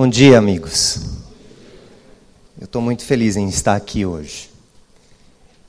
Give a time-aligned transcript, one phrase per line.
[0.00, 0.98] Bom dia, amigos.
[2.58, 4.48] Eu estou muito feliz em estar aqui hoje.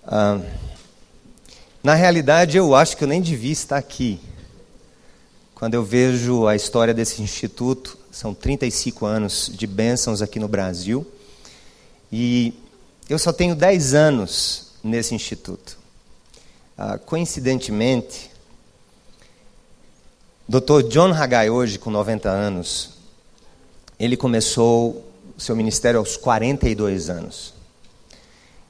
[0.06, 0.40] Ah,
[1.84, 4.22] na realidade, eu acho que eu nem devia estar aqui.
[5.54, 11.06] Quando eu vejo a história desse instituto, são 35 anos de bênçãos aqui no Brasil,
[12.10, 12.54] e
[13.10, 15.78] eu só tenho 10 anos nesse instituto.
[16.78, 18.32] Ah, coincidentemente,
[20.48, 20.84] Dr.
[20.88, 23.01] John Haggai, hoje com 90 anos,
[24.04, 25.06] ele começou
[25.38, 27.54] seu ministério aos 42 anos.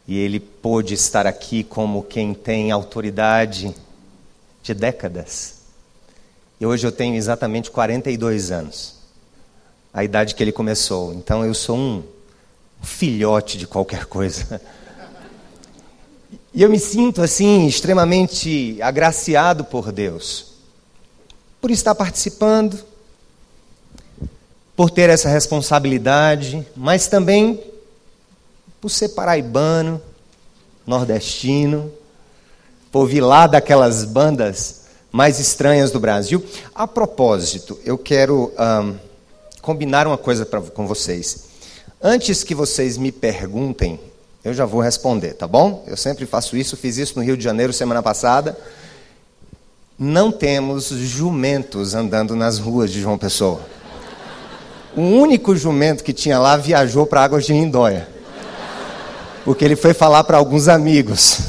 [0.08, 3.74] E ele pôde estar aqui como quem tem autoridade
[4.62, 5.62] de décadas.
[6.60, 8.96] E hoje eu tenho exatamente 42 anos,
[9.94, 11.14] a idade que ele começou.
[11.14, 12.04] Então eu sou um
[12.84, 14.62] filhote de qualquer coisa.
[16.54, 20.52] E eu me sinto assim extremamente agraciado por Deus
[21.62, 22.84] por estar participando,
[24.82, 27.64] por ter essa responsabilidade, mas também
[28.82, 30.02] por ser paraibano,
[30.88, 31.92] nordestino,
[32.92, 36.44] por vir lá daquelas bandas mais estranhas do Brasil.
[36.74, 38.96] A propósito, eu quero um,
[39.62, 41.44] combinar uma coisa pra, com vocês.
[42.02, 44.00] Antes que vocês me perguntem,
[44.44, 45.84] eu já vou responder, tá bom?
[45.86, 48.58] Eu sempre faço isso, fiz isso no Rio de Janeiro semana passada
[50.04, 53.62] não temos jumentos andando nas ruas de João Pessoa.
[54.96, 58.08] O único jumento que tinha lá viajou para Águas de Lindóia.
[59.46, 61.40] Porque ele foi falar para alguns amigos.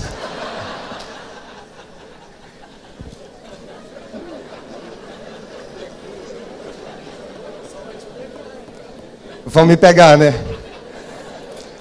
[9.45, 10.33] Vão me pegar, né?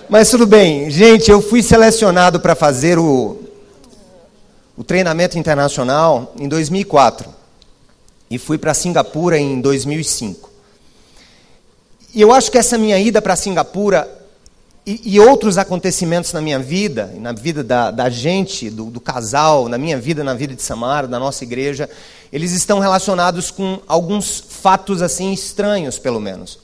[0.10, 0.90] Mas tudo bem.
[0.90, 3.42] Gente, eu fui selecionado para fazer o
[4.82, 7.30] o treinamento internacional em 2004
[8.30, 10.51] e fui para Singapura em 2005.
[12.14, 14.10] E eu acho que essa minha ida para Singapura
[14.86, 19.70] e, e, outros acontecimentos na minha vida, na vida da, da gente, do, do, casal,
[19.70, 21.90] na minha vida, na vida de Samara, da nossa igreja,
[22.34, 26.60] eles estão relacionados com alguns fatos assim estranhos, pelo menos.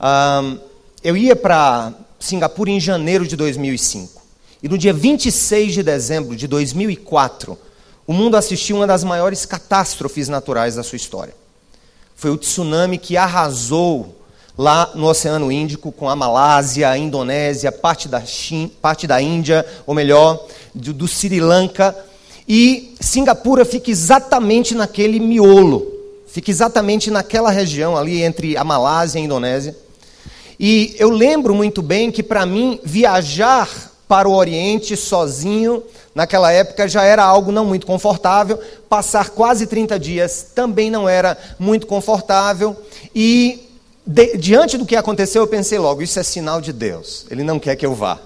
[0.00, 0.58] Um,
[1.02, 4.20] eu ia para Singapura em janeiro de 2005.
[4.62, 7.56] E no dia 26 de dezembro de 2004,
[8.06, 11.34] o mundo assistiu uma das maiores catástrofes naturais da sua história.
[12.16, 14.23] Foi o tsunami que arrasou
[14.56, 18.22] lá no Oceano Índico com a Malásia, a Indonésia, parte da,
[18.80, 21.94] parte da Índia, ou melhor, do, do Sri Lanka.
[22.48, 25.86] E Singapura fica exatamente naquele miolo,
[26.26, 29.76] fica exatamente naquela região ali entre a Malásia e a Indonésia.
[30.60, 33.68] E eu lembro muito bem que para mim viajar
[34.06, 35.82] para o Oriente sozinho,
[36.14, 38.60] naquela época já era algo não muito confortável.
[38.88, 42.76] Passar quase 30 dias também não era muito confortável.
[43.14, 43.63] E
[44.06, 47.58] de, diante do que aconteceu, eu pensei logo: isso é sinal de Deus, Ele não
[47.58, 48.20] quer que eu vá.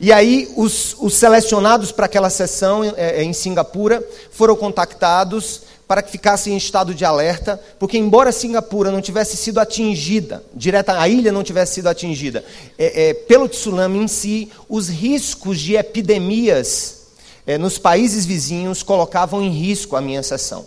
[0.00, 6.10] E aí, os, os selecionados para aquela sessão é, em Singapura foram contactados para que
[6.10, 11.32] ficasse em estado de alerta, porque embora Singapura não tivesse sido atingida, direta a ilha
[11.32, 12.44] não tivesse sido atingida,
[12.78, 17.08] é, é, pelo tsunami em si, os riscos de epidemias
[17.44, 20.64] é, nos países vizinhos colocavam em risco a minha sessão.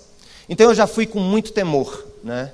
[0.49, 2.51] Então eu já fui com muito temor, né?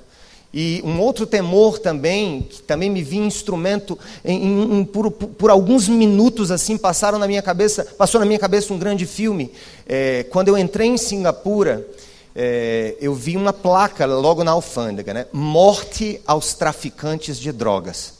[0.52, 5.88] E um outro temor também, que também me vinha instrumento, em, em, por, por, alguns
[5.88, 9.52] minutos assim, passaram na minha cabeça, passou na minha cabeça um grande filme.
[9.88, 11.86] É, quando eu entrei em Singapura,
[12.34, 15.26] é, eu vi uma placa logo na alfândega, né?
[15.32, 18.14] Morte aos traficantes de drogas.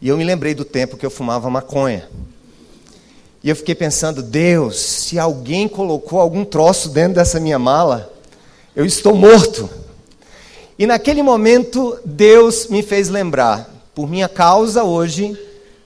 [0.00, 2.08] E eu me lembrei do tempo que eu fumava maconha.
[3.42, 8.12] E eu fiquei pensando, Deus, se alguém colocou algum troço dentro dessa minha mala,
[8.74, 9.68] eu estou morto.
[10.78, 15.38] E naquele momento, Deus me fez lembrar: por minha causa, hoje,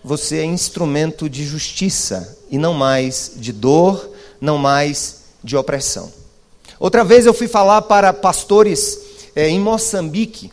[0.02, 4.10] você é instrumento de justiça e não mais de dor,
[4.40, 6.10] não mais de opressão.
[6.78, 8.98] Outra vez eu fui falar para pastores
[9.36, 10.50] é, em Moçambique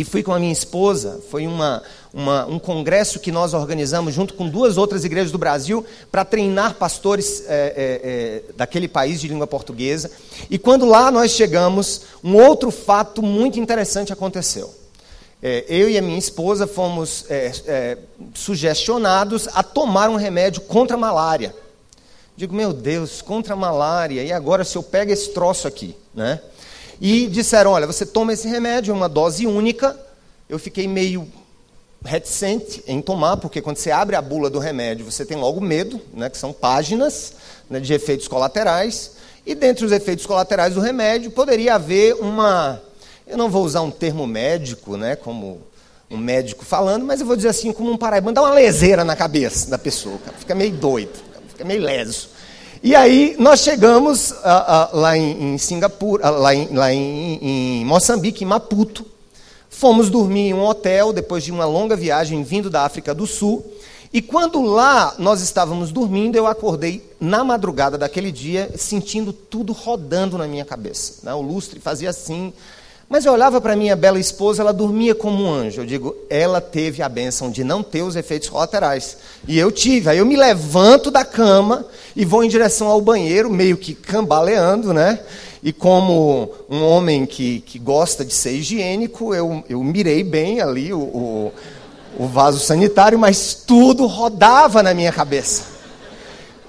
[0.00, 1.20] e fui com a minha esposa.
[1.30, 1.82] Foi uma,
[2.12, 6.76] uma, um congresso que nós organizamos junto com duas outras igrejas do Brasil para treinar
[6.76, 10.10] pastores é, é, daquele país de língua portuguesa.
[10.48, 14.72] E quando lá nós chegamos, um outro fato muito interessante aconteceu.
[15.68, 17.26] eu e a minha esposa fomos
[18.34, 21.54] sugestionados a tomar um remédio contra a malária.
[22.36, 26.40] Digo, meu Deus, contra a malária, e agora se eu pego esse troço aqui, né?
[27.00, 29.98] E disseram, olha, você toma esse remédio, é uma dose única.
[30.48, 31.26] Eu fiquei meio
[32.04, 36.00] reticente em tomar, porque quando você abre a bula do remédio, você tem logo medo,
[36.12, 37.34] né, que são páginas
[37.68, 39.12] né, de efeitos colaterais.
[39.46, 42.80] E dentre os efeitos colaterais do remédio, poderia haver uma.
[43.26, 45.62] Eu não vou usar um termo médico, né, como
[46.10, 49.14] um médico falando, mas eu vou dizer assim, como um paraibano, dá uma leseira na
[49.14, 51.12] cabeça da pessoa, fica meio doido,
[51.48, 52.28] fica meio leso.
[52.82, 57.38] E aí nós chegamos uh, uh, lá em, em Singapura, lá, em, lá em,
[57.80, 59.04] em Moçambique, em Maputo,
[59.68, 63.62] fomos dormir em um hotel depois de uma longa viagem vindo da África do Sul.
[64.10, 70.38] E quando lá nós estávamos dormindo, eu acordei na madrugada daquele dia, sentindo tudo rodando
[70.38, 71.18] na minha cabeça.
[71.22, 71.34] Né?
[71.34, 72.50] O lustre fazia assim,
[73.10, 75.80] mas eu olhava para minha bela esposa, ela dormia como um anjo.
[75.80, 79.16] Eu digo, ela teve a benção de não ter os efeitos colaterais.
[79.48, 80.08] E eu tive.
[80.08, 81.84] Aí eu me levanto da cama
[82.14, 85.18] e vou em direção ao banheiro, meio que cambaleando, né?
[85.60, 90.92] E como um homem que, que gosta de ser higiênico, eu, eu mirei bem ali
[90.92, 91.52] o, o,
[92.16, 95.79] o vaso sanitário, mas tudo rodava na minha cabeça.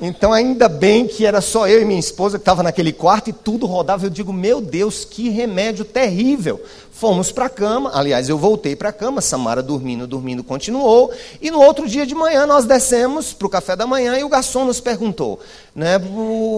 [0.03, 3.33] Então, ainda bem que era só eu e minha esposa que estava naquele quarto e
[3.33, 4.07] tudo rodava.
[4.07, 6.59] Eu digo, meu Deus, que remédio terrível.
[6.92, 11.12] Fomos para a cama, aliás, eu voltei para a cama, Samara dormindo, dormindo, continuou.
[11.42, 14.30] E no outro dia de manhã nós descemos para o café da manhã e o
[14.30, 15.39] garçom nos perguntou:
[15.75, 16.00] né,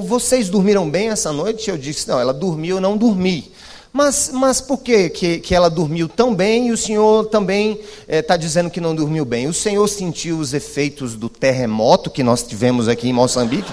[0.04, 1.70] Vocês dormiram bem essa noite?
[1.70, 3.52] Eu disse: Não, ela dormiu, eu não dormi.
[3.96, 8.34] Mas, mas por que, que, que ela dormiu tão bem e o senhor também está
[8.34, 9.46] eh, dizendo que não dormiu bem?
[9.46, 13.72] O senhor sentiu os efeitos do terremoto que nós tivemos aqui em Moçambique?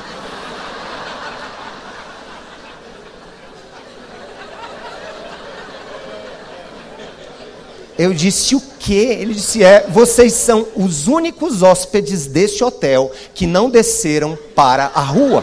[7.99, 9.17] Eu disse o quê?
[9.21, 15.01] Ele disse: é, vocês são os únicos hóspedes deste hotel que não desceram para a
[15.01, 15.43] rua.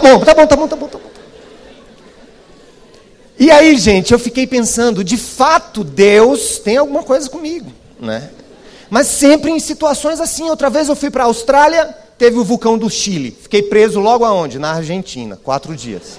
[0.00, 1.10] Bom, tá bom, tá bom, tá bom, tá bom.
[3.38, 8.30] E aí, gente, eu fiquei pensando, de fato, Deus tem alguma coisa comigo, né?
[8.90, 10.48] Mas sempre em situações assim.
[10.48, 13.36] Outra vez eu fui para a Austrália, teve o vulcão do Chile.
[13.40, 14.58] Fiquei preso logo aonde?
[14.58, 16.18] Na Argentina, quatro dias.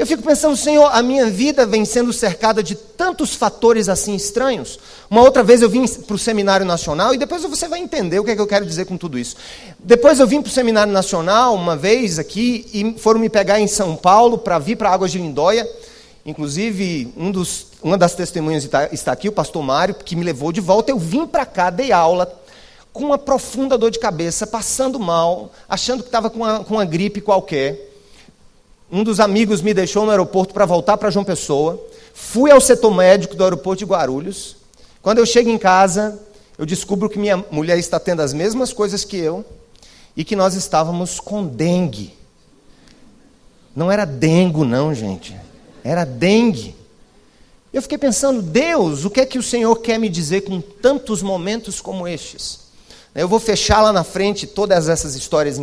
[0.00, 4.80] Eu fico pensando, Senhor, a minha vida vem sendo cercada de tantos fatores assim estranhos.
[5.10, 8.24] Uma outra vez eu vim para o Seminário Nacional, e depois você vai entender o
[8.24, 9.36] que, é que eu quero dizer com tudo isso.
[9.78, 13.66] Depois eu vim para o Seminário Nacional, uma vez aqui, e foram me pegar em
[13.66, 15.68] São Paulo para vir para Águas de Lindóia.
[16.24, 20.62] Inclusive, um dos, uma das testemunhas está, aqui, o pastor Mário, que me levou de
[20.62, 20.90] volta.
[20.90, 22.40] Eu vim para cá, dei aula,
[22.90, 27.20] com uma profunda dor de cabeça, passando mal, achando que estava com com uma gripe
[27.20, 27.89] qualquer.
[28.92, 31.80] Um dos amigos me deixou no aeroporto para voltar para João Pessoa.
[32.12, 34.56] Fui ao setor médico do aeroporto de Guarulhos.
[35.00, 36.20] Quando eu chego em casa,
[36.58, 39.44] eu descubro que minha mulher está tendo as mesmas coisas que eu
[40.16, 42.12] e que nós estávamos com dengue.
[43.76, 45.36] Não era dengo, não, gente.
[45.84, 46.74] Era dengue.
[47.72, 51.22] Eu fiquei pensando, Deus, o que é que o Senhor quer me dizer com tantos
[51.22, 52.70] momentos como estes?
[53.14, 55.60] Eu vou fechar lá na frente todas essas histórias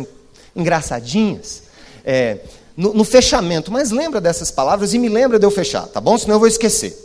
[0.56, 1.64] engraçadinhas.
[2.04, 2.38] É,
[2.78, 3.72] no, no fechamento.
[3.72, 6.16] Mas lembra dessas palavras e me lembra de eu fechar, tá bom?
[6.16, 6.96] Senão eu vou esquecer.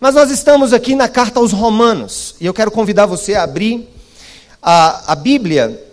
[0.00, 3.88] Mas nós estamos aqui na carta aos Romanos e eu quero convidar você a abrir
[4.60, 5.86] a, a Bíblia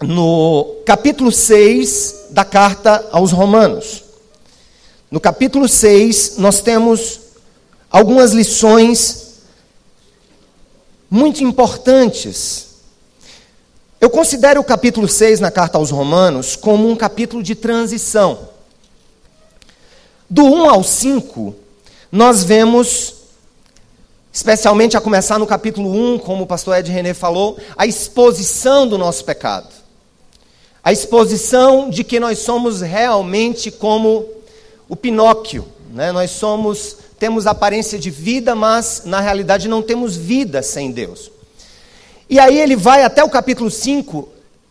[0.00, 4.04] no capítulo 6 da carta aos Romanos.
[5.10, 7.20] No capítulo 6, nós temos
[7.90, 9.40] algumas lições
[11.10, 12.68] muito importantes.
[14.00, 18.49] Eu considero o capítulo 6 na carta aos Romanos como um capítulo de transição.
[20.32, 21.56] Do 1 ao 5,
[22.12, 23.14] nós vemos,
[24.32, 28.96] especialmente a começar no capítulo 1, como o pastor Ed René falou, a exposição do
[28.96, 29.66] nosso pecado.
[30.84, 34.24] A exposição de que nós somos realmente como
[34.88, 35.66] o Pinóquio.
[35.92, 36.12] Né?
[36.12, 41.28] Nós somos, temos aparência de vida, mas na realidade não temos vida sem Deus.
[42.28, 44.28] E aí ele vai até o capítulo 5,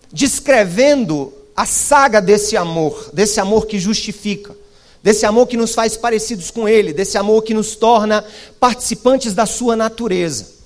[0.10, 4.56] descrevendo a saga desse amor, desse amor que justifica
[5.02, 8.24] desse amor que nos faz parecidos com Ele, desse amor que nos torna
[8.60, 10.60] participantes da Sua natureza.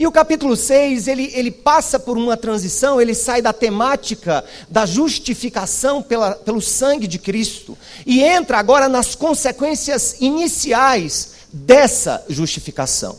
[0.00, 4.86] E o capítulo 6, ele, ele passa por uma transição, ele sai da temática da
[4.86, 13.14] justificação pela, pelo sangue de Cristo e entra agora nas consequências iniciais dessa justificação.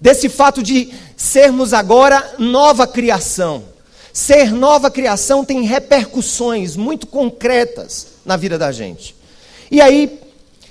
[0.00, 3.64] Desse fato de sermos agora nova criação.
[4.12, 9.15] Ser nova criação tem repercussões muito concretas na vida da gente.
[9.70, 10.20] E aí,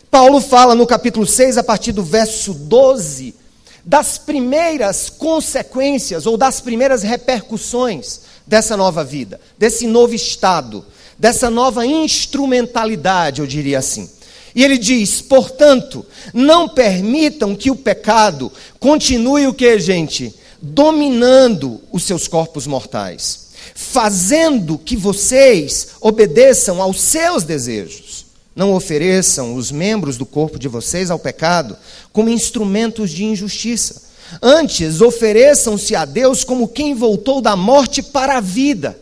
[0.09, 3.35] Paulo fala no capítulo 6, a partir do verso 12,
[3.83, 10.85] das primeiras consequências ou das primeiras repercussões dessa nova vida, desse novo estado,
[11.19, 14.09] dessa nova instrumentalidade, eu diria assim.
[14.55, 20.33] E ele diz: portanto, não permitam que o pecado continue o que, gente?
[20.61, 28.04] Dominando os seus corpos mortais, fazendo que vocês obedeçam aos seus desejos.
[28.55, 31.75] Não ofereçam os membros do corpo de vocês ao pecado
[32.13, 34.03] como instrumentos de injustiça.
[34.41, 38.97] Antes, ofereçam-se a Deus como quem voltou da morte para a vida,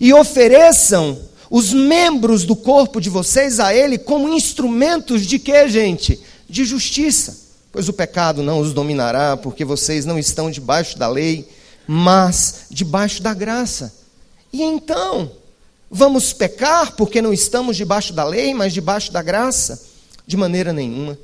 [0.00, 6.20] e ofereçam os membros do corpo de vocês a Ele como instrumentos de quê, gente?
[6.48, 7.46] De justiça.
[7.72, 11.48] Pois o pecado não os dominará, porque vocês não estão debaixo da lei,
[11.86, 13.94] mas debaixo da graça.
[14.52, 15.30] E então,
[15.90, 19.82] vamos pecar porque não estamos debaixo da lei, mas debaixo da graça?
[20.26, 21.18] De maneira nenhuma.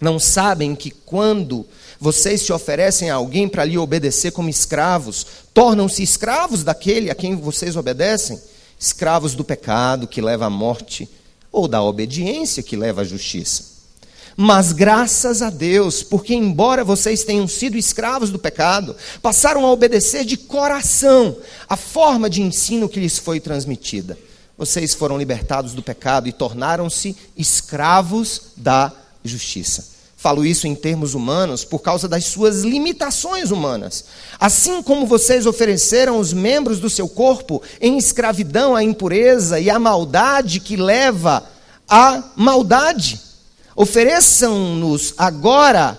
[0.00, 1.66] Não sabem que quando
[2.00, 7.36] vocês se oferecem a alguém para lhe obedecer como escravos, tornam-se escravos daquele a quem
[7.36, 8.40] vocês obedecem?
[8.82, 11.08] escravos do pecado que leva à morte,
[11.52, 13.71] ou da obediência que leva à justiça.
[14.36, 20.24] Mas graças a Deus, porque embora vocês tenham sido escravos do pecado, passaram a obedecer
[20.24, 21.36] de coração
[21.68, 24.18] a forma de ensino que lhes foi transmitida.
[24.56, 28.92] Vocês foram libertados do pecado e tornaram-se escravos da
[29.24, 29.92] justiça.
[30.22, 34.04] Falo isso em termos humanos por causa das suas limitações humanas.
[34.38, 39.80] Assim como vocês ofereceram os membros do seu corpo em escravidão à impureza e à
[39.80, 41.44] maldade que leva
[41.88, 43.20] à maldade,
[43.76, 45.98] ofereçam-nos agora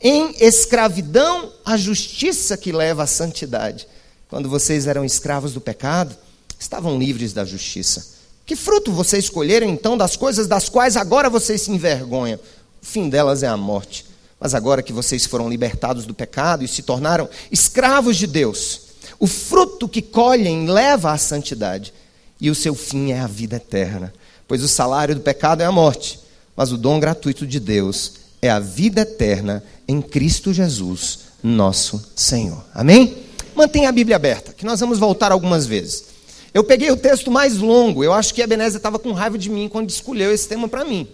[0.00, 3.86] em escravidão à justiça que leva à santidade.
[4.28, 6.16] Quando vocês eram escravos do pecado,
[6.58, 8.18] estavam livres da justiça.
[8.44, 12.38] Que fruto vocês escolheram então das coisas das quais agora vocês se envergonham?
[12.82, 14.06] O fim delas é a morte.
[14.40, 18.82] Mas agora que vocês foram libertados do pecado e se tornaram escravos de Deus,
[19.18, 21.92] o fruto que colhem leva à santidade,
[22.40, 24.14] e o seu fim é a vida eterna.
[24.46, 26.20] Pois o salário do pecado é a morte,
[26.58, 32.64] mas o dom gratuito de Deus é a vida eterna em Cristo Jesus, nosso Senhor.
[32.74, 33.16] Amém?
[33.54, 36.06] Mantenha a Bíblia aberta, que nós vamos voltar algumas vezes.
[36.52, 39.48] Eu peguei o texto mais longo, eu acho que a Ebenezer estava com raiva de
[39.48, 41.06] mim quando escolheu esse tema para mim.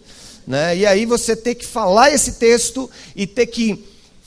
[0.47, 0.79] Né?
[0.79, 3.85] E aí você ter que falar esse texto e ter que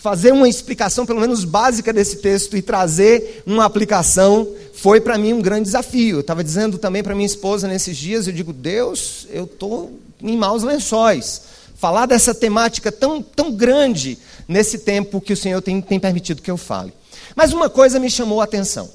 [0.08, 5.34] fazer uma explicação, pelo menos básica, desse texto e trazer uma aplicação, foi para mim
[5.34, 6.16] um grande desafio.
[6.16, 10.38] Eu estava dizendo também para minha esposa nesses dias, eu digo, Deus, eu estou em
[10.38, 11.42] maus lençóis.
[11.76, 16.50] Falar dessa temática tão, tão grande nesse tempo que o Senhor tem, tem permitido que
[16.50, 16.94] eu fale.
[17.36, 18.90] Mas uma coisa me chamou a atenção.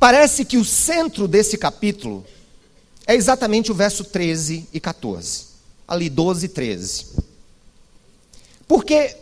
[0.00, 2.26] Parece que o centro desse capítulo
[3.06, 5.52] é exatamente o verso 13 e 14
[5.86, 7.06] ali 12 e 13.
[8.66, 9.21] Porque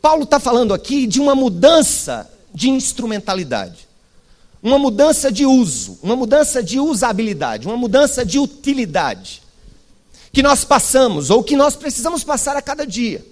[0.00, 3.88] Paulo está falando aqui de uma mudança de instrumentalidade,
[4.62, 9.42] uma mudança de uso, uma mudança de usabilidade, uma mudança de utilidade
[10.32, 13.24] que nós passamos ou que nós precisamos passar a cada dia.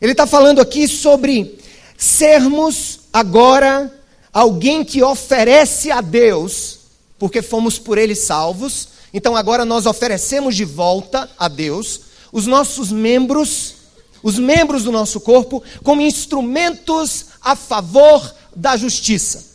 [0.00, 1.58] Ele está falando aqui sobre
[1.96, 3.92] sermos agora
[4.32, 6.80] alguém que oferece a Deus,
[7.18, 12.00] porque fomos por Ele salvos, então agora nós oferecemos de volta a Deus
[12.32, 13.74] os nossos membros,
[14.22, 19.52] os membros do nosso corpo, como instrumentos a favor da justiça.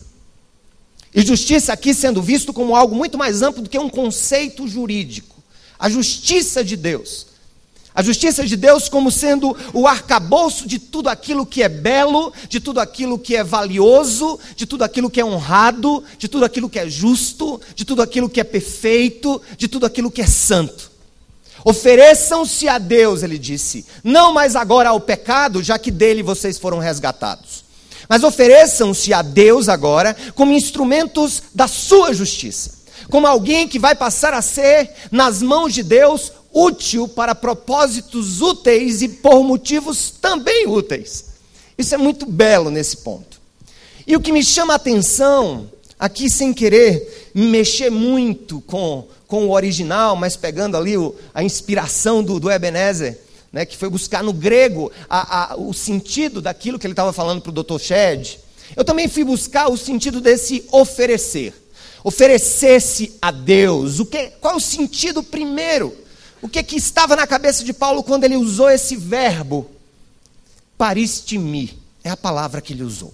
[1.14, 5.36] E justiça aqui sendo visto como algo muito mais amplo do que um conceito jurídico.
[5.80, 7.28] A justiça de Deus
[7.98, 12.60] a justiça de Deus como sendo o arcabouço de tudo aquilo que é belo, de
[12.60, 16.78] tudo aquilo que é valioso, de tudo aquilo que é honrado, de tudo aquilo que
[16.78, 20.87] é justo, de tudo aquilo que é perfeito, de tudo aquilo que é santo.
[21.70, 26.80] Ofereçam-se a Deus, ele disse, não mais agora ao pecado, já que dele vocês foram
[26.80, 27.66] resgatados.
[28.08, 32.78] Mas ofereçam-se a Deus agora como instrumentos da sua justiça
[33.10, 39.02] como alguém que vai passar a ser, nas mãos de Deus, útil para propósitos úteis
[39.02, 41.26] e por motivos também úteis.
[41.78, 43.40] Isso é muito belo nesse ponto.
[44.06, 45.70] E o que me chama a atenção,
[46.00, 52.24] aqui sem querer mexer muito com, com o original, mas pegando ali o, a inspiração
[52.24, 53.20] do, do Ebenezer,
[53.52, 57.42] né, que foi buscar no grego a, a, o sentido daquilo que ele estava falando
[57.42, 57.80] para o Dr.
[57.80, 58.40] Shed,
[58.76, 61.54] eu também fui buscar o sentido desse oferecer.
[62.04, 64.00] Oferecer-se a Deus.
[64.00, 65.94] O que, qual é o sentido primeiro
[66.42, 69.70] o que, que estava na cabeça de Paulo quando ele usou esse verbo?
[70.78, 73.14] Pariste-me, é a palavra que ele usou.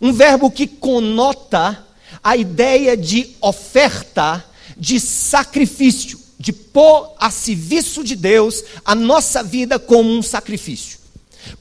[0.00, 1.86] Um verbo que conota
[2.22, 4.44] a ideia de oferta,
[4.80, 10.98] de sacrifício, de pôr a serviço de Deus a nossa vida como um sacrifício.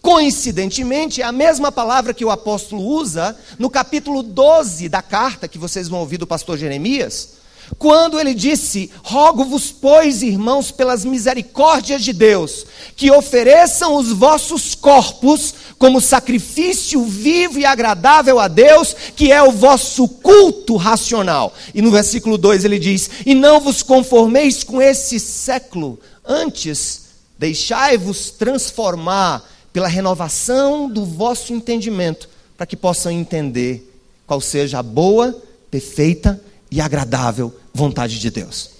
[0.01, 5.57] Coincidentemente, é a mesma palavra que o apóstolo usa no capítulo 12 da carta que
[5.57, 7.38] vocês vão ouvir do pastor Jeremias,
[7.77, 15.53] Quando ele disse: Rogo-vos, pois, irmãos, pelas misericórdias de Deus, que ofereçam os vossos corpos
[15.77, 21.53] como sacrifício vivo e agradável a Deus, que é o vosso culto racional.
[21.73, 28.31] E no versículo 2 ele diz: E não vos conformeis com esse século, antes deixai-vos
[28.31, 33.85] transformar pela renovação do vosso entendimento, para que possam entender
[34.25, 35.35] qual seja a boa,
[35.71, 38.71] perfeita e agradável vontade de Deus.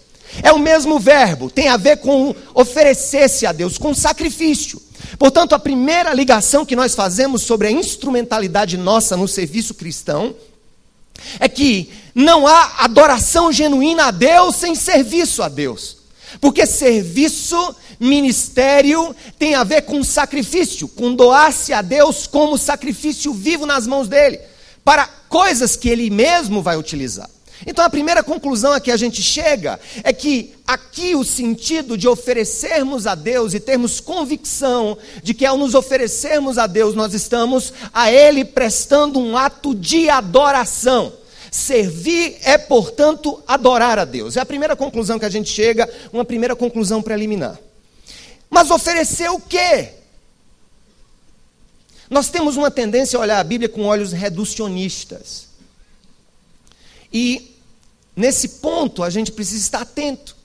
[0.43, 4.81] É o mesmo verbo, tem a ver com oferecer-se a Deus, com sacrifício.
[5.17, 10.35] Portanto, a primeira ligação que nós fazemos sobre a instrumentalidade nossa no serviço cristão
[11.39, 15.97] é que não há adoração genuína a Deus sem serviço a Deus.
[16.39, 23.65] Porque serviço, ministério, tem a ver com sacrifício, com doar-se a Deus como sacrifício vivo
[23.65, 24.39] nas mãos dele,
[24.83, 27.29] para coisas que ele mesmo vai utilizar.
[27.65, 32.07] Então a primeira conclusão a que a gente chega é que aqui o sentido de
[32.07, 37.73] oferecermos a Deus e termos convicção de que ao nos oferecermos a Deus nós estamos
[37.93, 41.13] a Ele prestando um ato de adoração.
[41.51, 44.37] Servir é, portanto, adorar a Deus.
[44.37, 47.59] É a primeira conclusão que a gente chega, uma primeira conclusão preliminar.
[48.49, 49.89] Mas oferecer o quê?
[52.09, 55.47] Nós temos uma tendência a olhar a Bíblia com olhos reducionistas.
[57.11, 57.48] E
[58.19, 60.35] nesse ponto a gente precisa estar atento,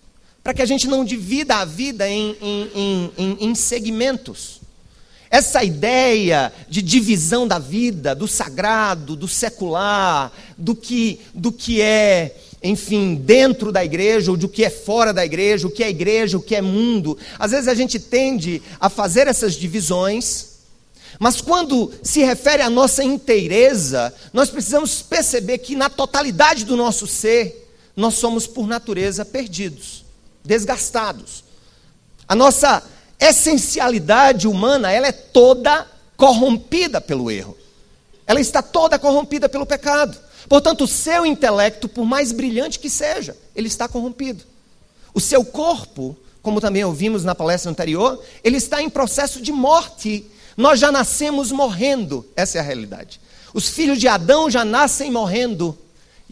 [0.42, 4.60] para que a gente não divida a vida em, em, em, em segmentos.
[5.30, 12.36] Essa ideia de divisão da vida, do sagrado, do secular, do que, do que é,
[12.62, 16.36] enfim, dentro da igreja, ou do que é fora da igreja, o que é igreja,
[16.36, 17.18] o que é mundo.
[17.38, 20.54] Às vezes a gente tende a fazer essas divisões
[21.18, 27.06] mas quando se refere à nossa inteireza, nós precisamos perceber que na totalidade do nosso
[27.06, 27.63] ser,
[27.96, 30.04] nós somos por natureza perdidos,
[30.44, 31.44] desgastados.
[32.26, 32.82] A nossa
[33.18, 37.56] essencialidade humana, ela é toda corrompida pelo erro.
[38.26, 40.18] Ela está toda corrompida pelo pecado.
[40.48, 44.44] Portanto, o seu intelecto, por mais brilhante que seja, ele está corrompido.
[45.12, 50.30] O seu corpo, como também ouvimos na palestra anterior, ele está em processo de morte
[50.56, 53.20] nós já nascemos morrendo, essa é a realidade.
[53.52, 55.76] Os filhos de Adão já nascem morrendo,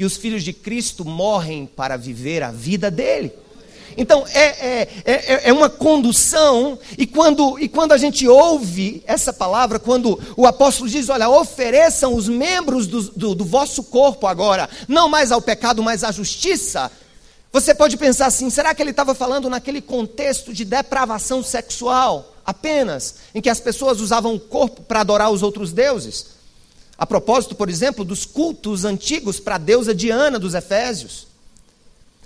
[0.03, 3.33] e os filhos de Cristo morrem para viver a vida dele.
[3.97, 9.33] Então, é, é, é, é, uma condução, e quando, e quando a gente ouve essa
[9.33, 14.69] palavra, quando o apóstolo diz: Olha, ofereçam os membros do, do, do vosso corpo agora,
[14.88, 16.91] não mais ao pecado, mas à justiça.
[17.53, 22.33] Você pode pensar assim: será que ele estava falando naquele contexto de depravação sexual?
[22.45, 26.42] apenas, em que as pessoas usavam o corpo para adorar os outros deuses.
[27.03, 31.27] A propósito, por exemplo, dos cultos antigos para a deusa Diana dos Efésios.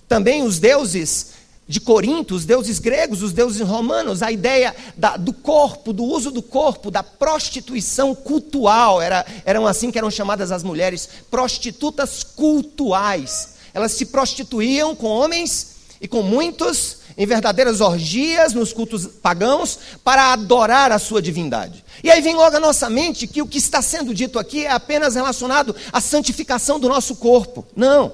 [0.07, 1.29] Também os deuses
[1.67, 6.31] de Corinto, os deuses gregos, os deuses romanos, a ideia da, do corpo, do uso
[6.31, 13.55] do corpo, da prostituição cultual, era, eram assim que eram chamadas as mulheres, prostitutas cultuais.
[13.73, 20.33] Elas se prostituíam com homens e com muitos em verdadeiras orgias nos cultos pagãos para
[20.33, 21.85] adorar a sua divindade.
[22.05, 24.71] E aí vem logo à nossa mente que o que está sendo dito aqui é
[24.71, 27.67] apenas relacionado à santificação do nosso corpo.
[27.75, 28.13] Não.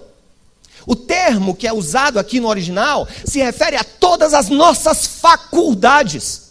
[0.86, 6.42] O termo que é usado aqui no original se refere a todas as nossas faculdades.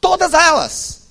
[0.00, 1.03] Todas elas.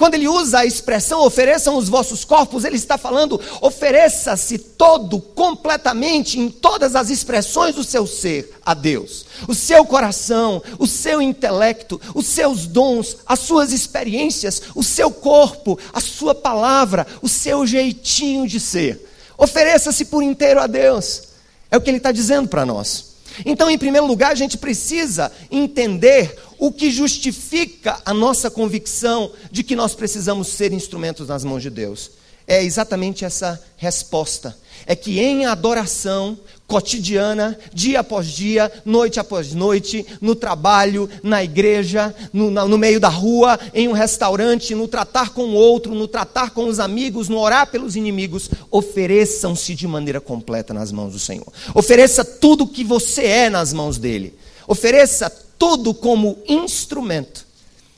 [0.00, 6.40] Quando ele usa a expressão ofereçam os vossos corpos, ele está falando ofereça-se todo, completamente,
[6.40, 9.26] em todas as expressões do seu ser a Deus.
[9.46, 15.78] O seu coração, o seu intelecto, os seus dons, as suas experiências, o seu corpo,
[15.92, 19.06] a sua palavra, o seu jeitinho de ser.
[19.36, 21.24] Ofereça-se por inteiro a Deus.
[21.70, 23.10] É o que ele está dizendo para nós.
[23.44, 29.64] Então, em primeiro lugar, a gente precisa entender o que justifica a nossa convicção de
[29.64, 32.10] que nós precisamos ser instrumentos nas mãos de Deus.
[32.46, 34.54] É exatamente essa resposta.
[34.86, 42.14] É que em adoração cotidiana, dia após dia, noite após noite, no trabalho, na igreja,
[42.32, 46.50] no, no meio da rua, em um restaurante, no tratar com o outro, no tratar
[46.50, 51.50] com os amigos, no orar pelos inimigos, ofereçam-se de maneira completa nas mãos do Senhor.
[51.74, 54.38] Ofereça tudo o que você é nas mãos dele.
[54.68, 57.46] Ofereça tudo como instrumento.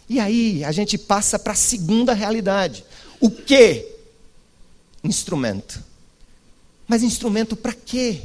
[0.08, 2.84] E aí a gente passa para a segunda realidade.
[3.20, 3.86] O que?
[5.04, 5.80] Instrumento.
[6.88, 8.20] Mas instrumento para quê?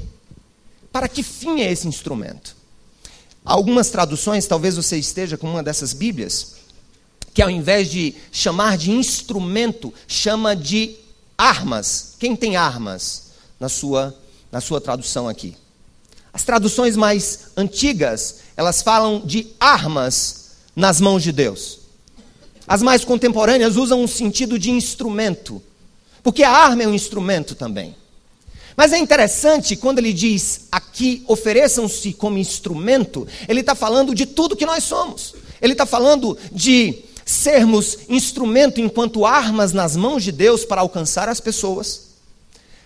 [0.91, 2.57] Para que fim é esse instrumento?
[3.45, 6.55] Algumas traduções, talvez você esteja com uma dessas Bíblias,
[7.31, 10.95] que ao invés de chamar de instrumento, chama de
[11.37, 12.15] armas.
[12.17, 14.17] Quem tem armas na sua,
[14.51, 15.55] na sua tradução aqui?
[16.37, 21.79] As traduções mais antigas, elas falam de armas nas mãos de Deus.
[22.67, 25.59] As mais contemporâneas usam um sentido de instrumento,
[26.21, 27.95] porque a arma é um instrumento também.
[28.75, 34.55] Mas é interessante quando ele diz aqui ofereçam-se como instrumento, ele está falando de tudo
[34.55, 35.33] que nós somos.
[35.59, 41.39] Ele está falando de sermos instrumento enquanto armas nas mãos de Deus para alcançar as
[41.39, 42.09] pessoas,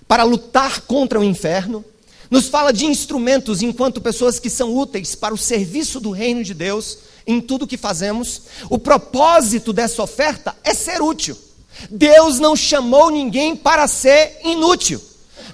[0.08, 1.84] para lutar contra o inferno.
[2.32, 6.54] Nos fala de instrumentos enquanto pessoas que são úteis para o serviço do reino de
[6.54, 8.44] Deus em tudo que fazemos.
[8.70, 11.38] O propósito dessa oferta é ser útil.
[11.90, 15.02] Deus não chamou ninguém para ser inútil.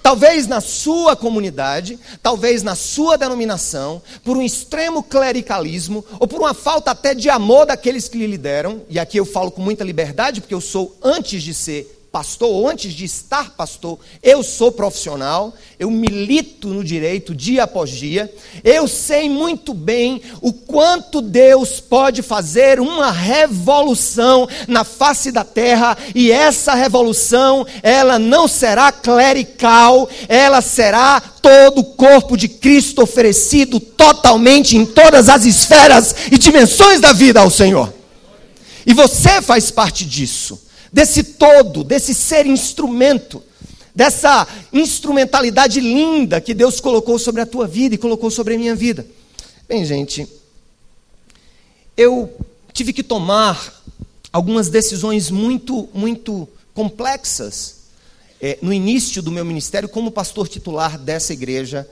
[0.04, 6.54] Talvez na sua comunidade, talvez na sua denominação, por um extremo clericalismo, ou por uma
[6.54, 10.42] falta até de amor daqueles que lhe lideram, e aqui eu falo com muita liberdade,
[10.42, 15.54] porque eu sou, antes de ser pastor, ou antes de estar pastor, eu sou profissional,
[15.78, 22.22] eu milito no direito dia após dia, eu sei muito bem o quanto Deus pode
[22.22, 30.62] fazer uma revolução na face da terra, e essa revolução, ela não será clerical, ela
[30.62, 37.14] será todo o corpo de Cristo oferecido totalmente em todas as esferas e dimensões da
[37.14, 37.94] vida ao Senhor.
[38.86, 43.42] E você faz parte disso desse todo, desse ser instrumento,
[43.94, 48.76] dessa instrumentalidade linda que Deus colocou sobre a tua vida e colocou sobre a minha
[48.76, 49.06] vida.
[49.68, 50.28] Bem, gente,
[51.96, 52.32] eu
[52.72, 53.84] tive que tomar
[54.32, 57.78] algumas decisões muito, muito complexas
[58.40, 61.88] é, no início do meu ministério como pastor titular dessa igreja,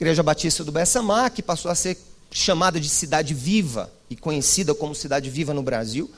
[0.00, 1.98] Igreja Batista do Bessamá, que passou a ser
[2.30, 6.10] chamada de Cidade Viva e conhecida como Cidade Viva no Brasil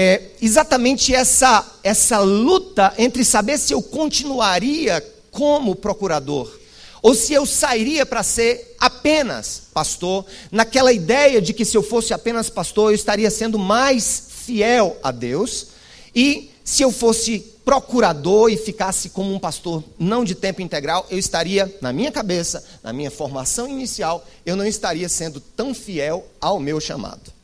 [0.00, 6.56] é exatamente essa, essa luta entre saber se eu continuaria como procurador
[7.02, 12.14] ou se eu sairia para ser apenas pastor, naquela ideia de que se eu fosse
[12.14, 15.66] apenas pastor eu estaria sendo mais fiel a Deus,
[16.14, 21.18] e se eu fosse procurador e ficasse como um pastor não de tempo integral, eu
[21.18, 26.60] estaria, na minha cabeça, na minha formação inicial, eu não estaria sendo tão fiel ao
[26.60, 27.37] meu chamado.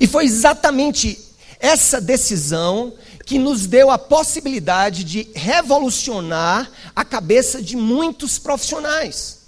[0.00, 1.18] E foi exatamente
[1.58, 2.92] essa decisão
[3.24, 9.38] que nos deu a possibilidade de revolucionar a cabeça de muitos profissionais.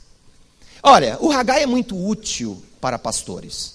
[0.82, 3.74] Olha, o Hagai é muito útil para pastores.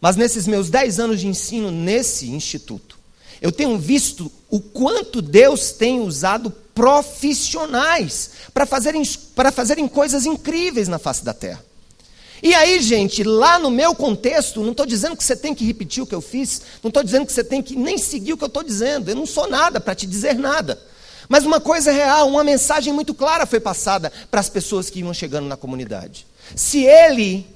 [0.00, 2.98] Mas nesses meus 10 anos de ensino nesse instituto,
[3.40, 9.02] eu tenho visto o quanto Deus tem usado profissionais para fazerem,
[9.36, 11.64] para fazerem coisas incríveis na face da terra.
[12.42, 16.02] E aí, gente, lá no meu contexto, não estou dizendo que você tem que repetir
[16.02, 18.42] o que eu fiz, não estou dizendo que você tem que nem seguir o que
[18.42, 20.80] eu estou dizendo, eu não sou nada para te dizer nada.
[21.28, 24.98] Mas uma coisa é real, uma mensagem muito clara foi passada para as pessoas que
[24.98, 26.26] iam chegando na comunidade.
[26.56, 27.46] Se ele,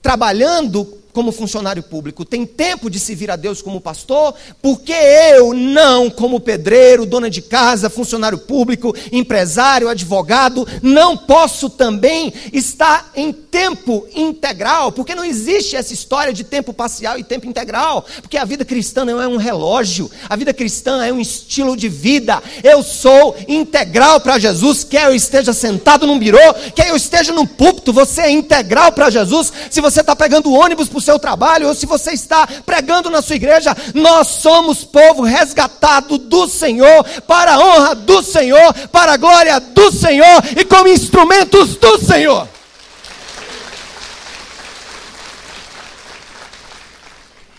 [0.00, 0.84] trabalhando
[1.18, 6.38] como funcionário público, tem tempo de servir a Deus como pastor, porque eu não, como
[6.38, 14.92] pedreiro, dona de casa, funcionário público, empresário, advogado, não posso também estar em tempo integral,
[14.92, 19.04] porque não existe essa história de tempo parcial e tempo integral, porque a vida cristã
[19.04, 22.40] não é um relógio, a vida cristã é um estilo de vida.
[22.62, 27.44] Eu sou integral para Jesus, quer eu esteja sentado num birô, quer eu esteja num
[27.44, 29.52] púlpito, você é integral para Jesus.
[29.68, 33.22] Se você está pegando ônibus para o seu trabalho, ou se você está pregando na
[33.22, 39.16] sua igreja, nós somos povo resgatado do Senhor, para a honra do Senhor, para a
[39.16, 42.46] glória do Senhor e como instrumentos do Senhor.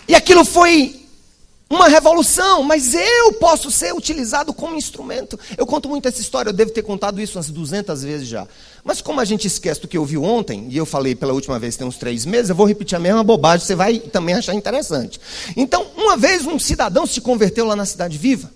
[0.07, 0.98] E aquilo foi
[1.69, 5.39] uma revolução, mas eu posso ser utilizado como instrumento.
[5.55, 8.47] Eu conto muito essa história, eu devo ter contado isso umas 200 vezes já.
[8.83, 11.59] Mas como a gente esquece do que eu vi ontem, e eu falei pela última
[11.59, 14.55] vez tem uns três meses, eu vou repetir a mesma bobagem, você vai também achar
[14.55, 15.21] interessante.
[15.55, 18.51] Então, uma vez um cidadão se converteu lá na Cidade Viva,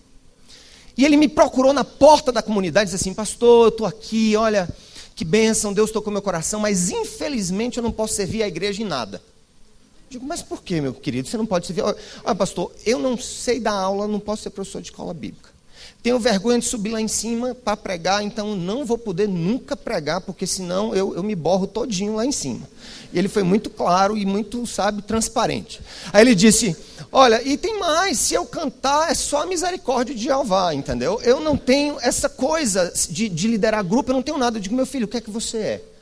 [0.97, 4.36] e ele me procurou na porta da comunidade e disse assim, pastor, eu estou aqui,
[4.36, 4.67] olha,
[5.15, 8.86] que bênção, Deus tocou meu coração, mas infelizmente eu não posso servir a igreja em
[8.86, 9.21] nada.
[10.13, 11.28] Digo, mas por que, meu querido?
[11.28, 11.82] Você não pode servir.
[11.82, 15.49] Olha, pastor, eu não sei dar aula, não posso ser professor de escola bíblica.
[16.04, 20.21] Tenho vergonha de subir lá em cima para pregar, então não vou poder nunca pregar,
[20.21, 22.69] porque senão eu, eu me borro todinho lá em cima.
[23.12, 25.82] E ele foi muito claro e muito, sabe, transparente.
[26.13, 26.78] Aí ele disse:
[27.12, 31.19] Olha, e tem mais, se eu cantar é só a misericórdia de Jeová, entendeu?
[31.23, 34.60] Eu não tenho essa coisa de, de liderar grupo, eu não tenho nada.
[34.60, 35.93] Eu digo, meu filho, o que é que você é?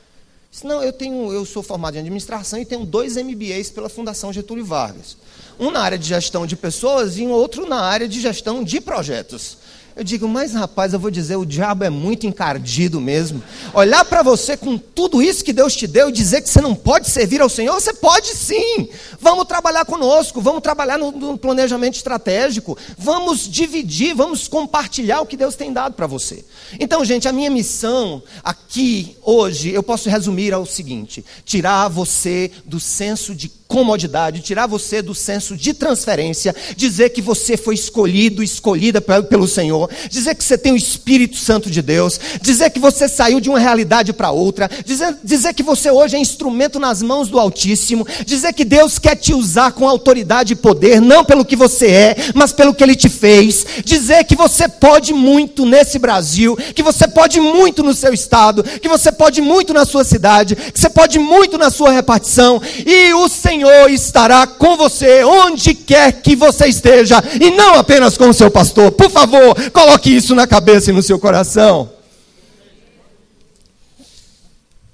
[0.62, 4.64] Não, eu tenho, eu sou formado em administração e tenho dois MBAs pela Fundação Getúlio
[4.64, 5.16] Vargas.
[5.58, 8.80] Um na área de gestão de pessoas e um outro na área de gestão de
[8.80, 9.56] projetos.
[9.94, 13.42] Eu digo, mas rapaz, eu vou dizer, o diabo é muito encardido mesmo.
[13.74, 16.74] Olhar para você com tudo isso que Deus te deu e dizer que você não
[16.74, 18.88] pode servir ao Senhor, você pode sim.
[19.20, 25.36] Vamos trabalhar conosco, vamos trabalhar no, no planejamento estratégico, vamos dividir, vamos compartilhar o que
[25.36, 26.44] Deus tem dado para você.
[26.80, 32.80] Então, gente, a minha missão aqui, hoje, eu posso resumir ao seguinte: tirar você do
[32.80, 39.00] senso de comodidade, tirar você do senso de transferência, dizer que você foi escolhido, escolhida
[39.00, 43.40] pelo Senhor, dizer que você tem o Espírito Santo de Deus, dizer que você saiu
[43.40, 47.40] de uma realidade para outra, dizer, dizer que você hoje é instrumento nas mãos do
[47.40, 51.86] Altíssimo, dizer que Deus quer te usar com autoridade e poder, não pelo que você
[51.86, 56.82] é, mas pelo que Ele te fez, dizer que você pode muito nesse Brasil, que
[56.82, 60.90] você pode muito no seu estado, que você pode muito na sua cidade, que você
[60.90, 66.34] pode muito na sua repartição, e o Senhor Senhor estará com você onde quer que
[66.34, 68.90] você esteja, e não apenas com o seu pastor.
[68.90, 71.88] Por favor, coloque isso na cabeça e no seu coração.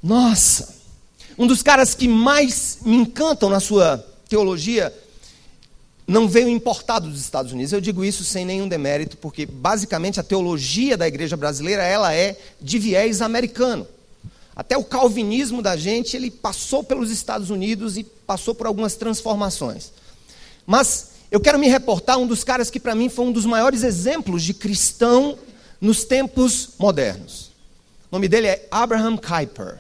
[0.03, 0.69] Nossa,
[1.39, 4.93] um dos caras que mais me encantam na sua teologia
[6.07, 7.73] não veio importado dos Estados Unidos.
[7.73, 12.37] Eu digo isso sem nenhum demérito, porque basicamente a teologia da igreja brasileira ela é
[12.61, 13.87] de viés americano.
[14.59, 19.93] Até o calvinismo da gente, ele passou pelos Estados Unidos e passou por algumas transformações.
[20.67, 23.85] Mas eu quero me reportar um dos caras que para mim foi um dos maiores
[23.85, 25.39] exemplos de cristão
[25.81, 27.53] nos tempos modernos.
[28.11, 29.79] O nome dele é Abraham Kuyper.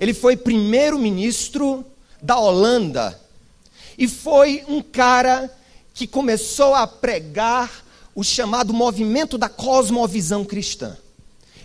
[0.00, 1.86] Ele foi primeiro-ministro
[2.20, 3.16] da Holanda
[3.96, 5.56] e foi um cara
[5.94, 10.96] que começou a pregar o chamado movimento da cosmovisão cristã.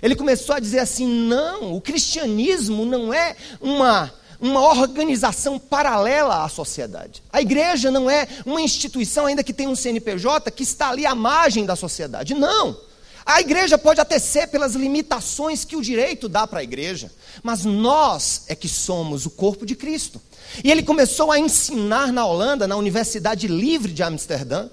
[0.04, 6.50] Ele começou a dizer assim: não, o cristianismo não é uma, uma organização paralela à
[6.50, 7.24] sociedade.
[7.32, 11.16] A igreja não é uma instituição, ainda que tenha um CNPJ, que está ali à
[11.16, 12.34] margem da sociedade.
[12.34, 12.78] Não.
[13.26, 17.10] A igreja pode até ser pelas limitações que o direito dá para a igreja,
[17.42, 20.22] mas nós é que somos o corpo de Cristo.
[20.62, 24.68] E ele começou a ensinar na Holanda, na Universidade Livre de Amsterdã,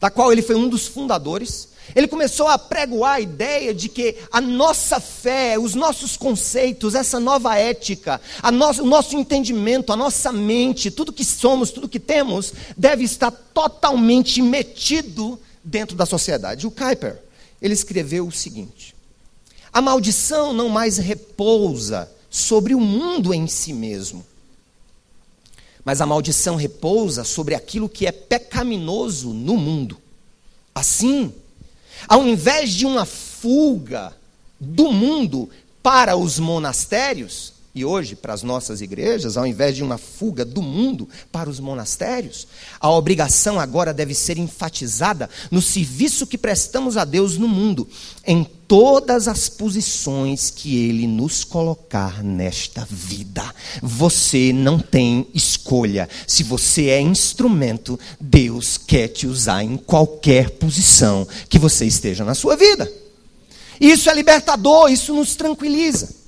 [0.00, 1.68] da qual ele foi um dos fundadores.
[1.94, 7.20] Ele começou a pregoar a ideia de que a nossa fé, os nossos conceitos, essa
[7.20, 13.04] nova ética, o nosso entendimento, a nossa mente, tudo que somos, tudo que temos, deve
[13.04, 16.66] estar totalmente metido dentro da sociedade.
[16.66, 17.20] O Kuyper,
[17.60, 18.94] ele escreveu o seguinte:
[19.72, 24.24] A maldição não mais repousa sobre o mundo em si mesmo,
[25.84, 29.98] mas a maldição repousa sobre aquilo que é pecaminoso no mundo.
[30.74, 31.32] Assim,
[32.08, 34.12] ao invés de uma fuga
[34.58, 35.50] do mundo
[35.82, 40.60] para os monastérios, e hoje para as nossas igrejas, ao invés de uma fuga do
[40.60, 42.46] mundo para os monastérios,
[42.78, 47.88] a obrigação agora deve ser enfatizada no serviço que prestamos a Deus no mundo,
[48.26, 53.42] em todas as posições que Ele nos colocar nesta vida.
[53.82, 56.10] Você não tem escolha.
[56.26, 62.34] Se você é instrumento, Deus quer te usar em qualquer posição que você esteja na
[62.34, 62.90] sua vida.
[63.80, 66.21] Isso é libertador, isso nos tranquiliza.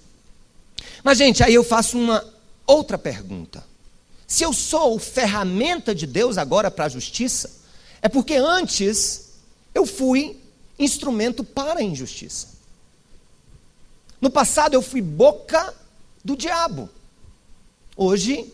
[1.05, 2.25] Mas, gente, aí eu faço uma
[2.67, 3.63] outra pergunta.
[4.27, 7.51] Se eu sou ferramenta de Deus agora para a justiça,
[8.01, 9.33] é porque antes
[9.75, 10.41] eu fui
[10.79, 12.49] instrumento para a injustiça.
[14.19, 15.75] No passado eu fui boca
[16.25, 16.89] do diabo.
[17.95, 18.51] Hoje,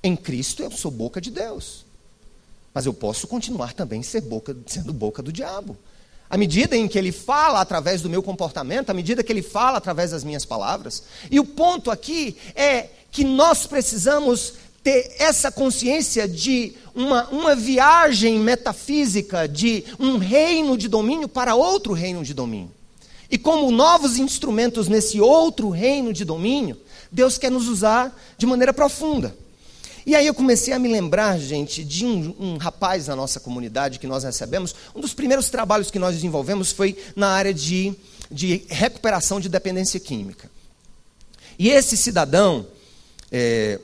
[0.00, 1.84] em Cristo, eu sou boca de Deus.
[2.72, 5.76] Mas eu posso continuar também ser boca, sendo boca do diabo.
[6.32, 9.76] À medida em que ele fala através do meu comportamento, à medida que ele fala
[9.76, 11.02] através das minhas palavras.
[11.30, 18.38] E o ponto aqui é que nós precisamos ter essa consciência de uma, uma viagem
[18.38, 22.70] metafísica de um reino de domínio para outro reino de domínio.
[23.30, 26.78] E como novos instrumentos nesse outro reino de domínio,
[27.10, 29.36] Deus quer nos usar de maneira profunda.
[30.04, 33.98] E aí eu comecei a me lembrar, gente, de um, um, rapaz na nossa comunidade
[33.98, 34.74] que nós recebemos.
[34.94, 37.94] Um dos primeiros trabalhos que nós desenvolvemos foi na área de,
[38.30, 40.50] de recuperação de dependência química.
[41.58, 42.66] E esse cidadão,
[43.30, 43.78] é,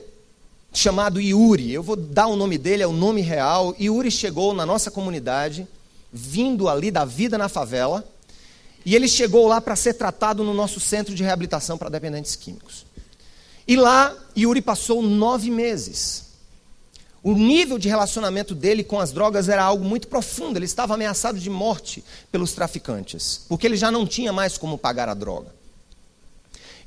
[0.73, 3.73] chamado Yuri, eu vou dar o nome dele, é o nome real.
[3.79, 5.65] Yuri chegou na nossa comunidade,
[6.11, 8.03] vindo ali da vida na favela,
[8.85, 12.85] e ele chegou lá para ser tratado no nosso centro de reabilitação para dependentes químicos.
[13.69, 16.23] E lá, Yuri passou nove meses.
[17.21, 20.57] O nível de relacionamento dele com as drogas era algo muito profundo.
[20.57, 25.07] Ele estava ameaçado de morte pelos traficantes, porque ele já não tinha mais como pagar
[25.07, 25.53] a droga.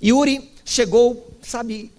[0.02, 1.92] Yuri chegou, sabe,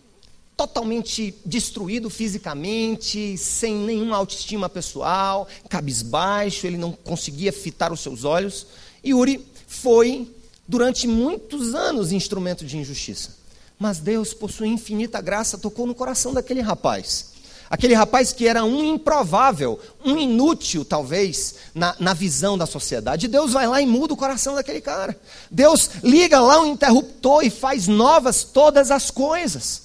[0.58, 8.68] totalmente destruído fisicamente, sem nenhuma autoestima pessoal, cabisbaixo, ele não conseguia fitar os seus olhos.
[9.02, 10.30] E Uri foi,
[10.68, 13.43] durante muitos anos, instrumento de injustiça.
[13.84, 17.34] Mas Deus, por sua infinita graça, tocou no coração daquele rapaz.
[17.70, 23.28] Aquele rapaz que era um improvável, um inútil, talvez, na, na visão da sociedade.
[23.28, 25.20] Deus vai lá e muda o coração daquele cara.
[25.52, 29.82] Deus liga lá um interruptor e faz novas todas as coisas.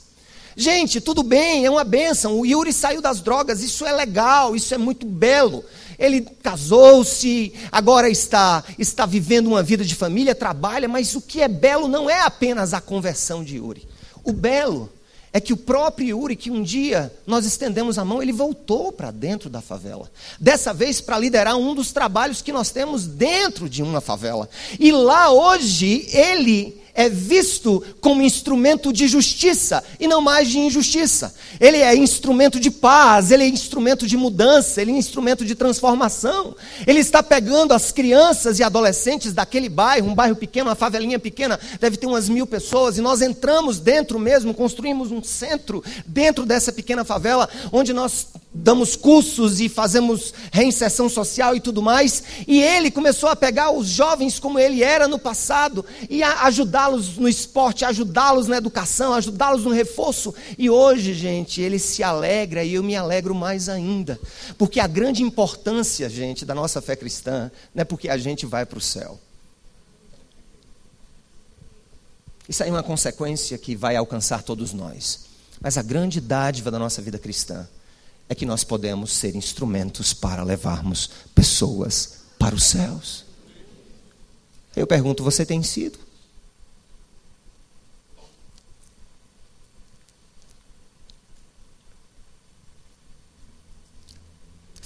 [0.54, 2.38] Gente, tudo bem, é uma benção.
[2.38, 5.64] O Yuri saiu das drogas, isso é legal, isso é muito belo.
[5.98, 11.48] Ele casou-se, agora está, está vivendo uma vida de família, trabalha, mas o que é
[11.48, 13.88] belo não é apenas a conversão de Yuri.
[14.22, 14.90] O belo
[15.32, 19.10] é que o próprio Yuri, que um dia nós estendemos a mão, ele voltou para
[19.10, 20.10] dentro da favela.
[20.40, 24.48] Dessa vez para liderar um dos trabalhos que nós temos dentro de uma favela.
[24.78, 31.32] E lá hoje ele é visto como instrumento de justiça e não mais de injustiça.
[31.60, 36.56] Ele é instrumento de paz, ele é instrumento de mudança, ele é instrumento de transformação.
[36.84, 41.60] Ele está pegando as crianças e adolescentes daquele bairro, um bairro pequeno, uma favelinha pequena,
[41.80, 46.72] deve ter umas mil pessoas, e nós entramos dentro mesmo, construímos um centro dentro dessa
[46.72, 52.22] pequena favela, onde nós damos cursos e fazemos reinserção social e tudo mais.
[52.46, 56.46] E ele começou a pegar os jovens como ele era no passado e a
[56.88, 60.34] ajudá-los no esporte, ajudá-los na educação, ajudá-los no reforço.
[60.56, 64.18] E hoje, gente, ele se alegra e eu me alegro mais ainda.
[64.56, 68.64] Porque a grande importância, gente, da nossa fé cristã não é porque a gente vai
[68.64, 69.18] para o céu.
[72.48, 75.26] Isso aí é uma consequência que vai alcançar todos nós.
[75.60, 77.68] Mas a grande dádiva da nossa vida cristã
[78.28, 83.24] é que nós podemos ser instrumentos para levarmos pessoas para os céus.
[84.74, 86.07] Eu pergunto: você tem sido?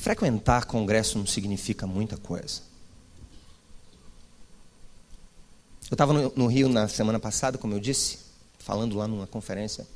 [0.02, 2.60] Frequentar congresso não significa muita coisa.
[5.88, 8.18] Eu estava no, Rio na semana passada, como eu disse,
[8.58, 9.86] falando lá numa conferência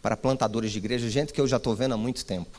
[0.00, 2.58] para plantadores de igreja, gente que eu já estou vendo há muito tempo.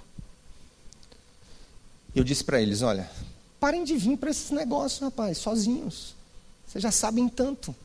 [2.15, 3.09] Eu disse para eles: olha,
[3.59, 6.13] parem de vir para esses negócios, rapaz, sozinhos.
[6.67, 7.75] Vocês já sabem tanto.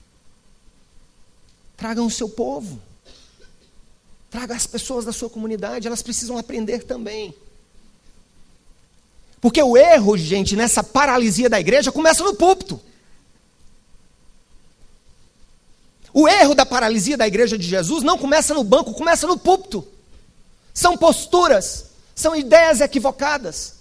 [1.75, 2.79] Tragam o seu povo.
[4.31, 7.35] Traga as pessoas da sua comunidade, elas precisam aprender também.
[9.41, 12.81] Porque o erro, gente, nessa paralisia da igreja começa no púlpito.
[16.13, 19.87] O erro da paralisia da igreja de Jesus não começa no banco, começa no púlpito.
[20.73, 23.75] São posturas, são ideias equivocadas.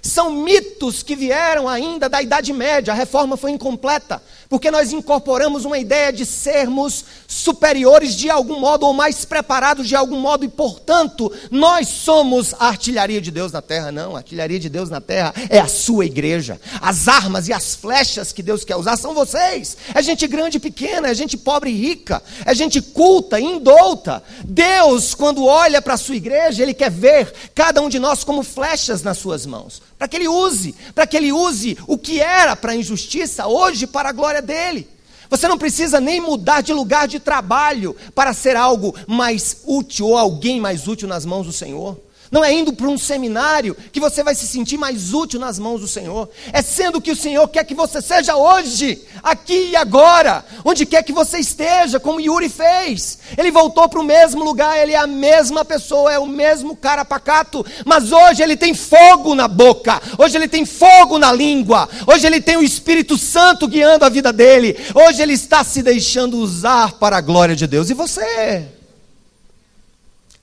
[0.00, 5.64] São mitos que vieram ainda da Idade Média, a reforma foi incompleta, porque nós incorporamos
[5.64, 10.48] uma ideia de sermos superiores de algum modo, ou mais preparados de algum modo, e
[10.48, 13.92] portanto, nós somos a artilharia de Deus na terra.
[13.92, 16.58] Não, a artilharia de Deus na terra é a sua igreja.
[16.80, 19.76] As armas e as flechas que Deus quer usar são vocês.
[19.94, 24.22] É gente grande e pequena, é gente pobre e rica, é gente culta e indouta.
[24.44, 28.42] Deus, quando olha para a sua igreja, Ele quer ver cada um de nós como
[28.42, 32.54] flechas nas suas mãos para que ele use, para que ele use o que era
[32.54, 34.88] para a injustiça hoje para a glória dele.
[35.28, 40.16] Você não precisa nem mudar de lugar de trabalho para ser algo mais útil ou
[40.16, 41.98] alguém mais útil nas mãos do Senhor.
[42.30, 45.80] Não é indo para um seminário que você vai se sentir mais útil nas mãos
[45.80, 46.28] do Senhor.
[46.52, 51.02] É sendo que o Senhor quer que você seja hoje, aqui e agora, onde quer
[51.02, 53.18] que você esteja, como Yuri fez.
[53.36, 57.04] Ele voltou para o mesmo lugar, ele é a mesma pessoa, é o mesmo cara
[57.04, 62.26] pacato, mas hoje ele tem fogo na boca, hoje ele tem fogo na língua, hoje
[62.26, 66.92] ele tem o Espírito Santo guiando a vida dele, hoje ele está se deixando usar
[66.92, 67.88] para a glória de Deus.
[67.88, 68.66] E você?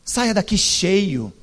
[0.04, 1.34] Saia daqui cheio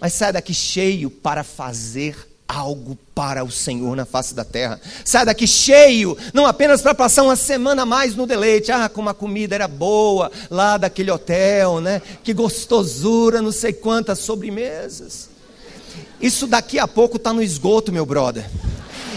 [0.00, 4.80] mas sai daqui cheio para fazer algo para o Senhor na face da terra.
[5.04, 8.70] Sai daqui cheio, não apenas para passar uma semana a mais no deleite.
[8.70, 12.02] Ah, como a comida era boa lá daquele hotel, né?
[12.22, 15.30] Que gostosura, não sei quantas sobremesas.
[16.20, 18.48] Isso daqui a pouco está no esgoto, meu brother.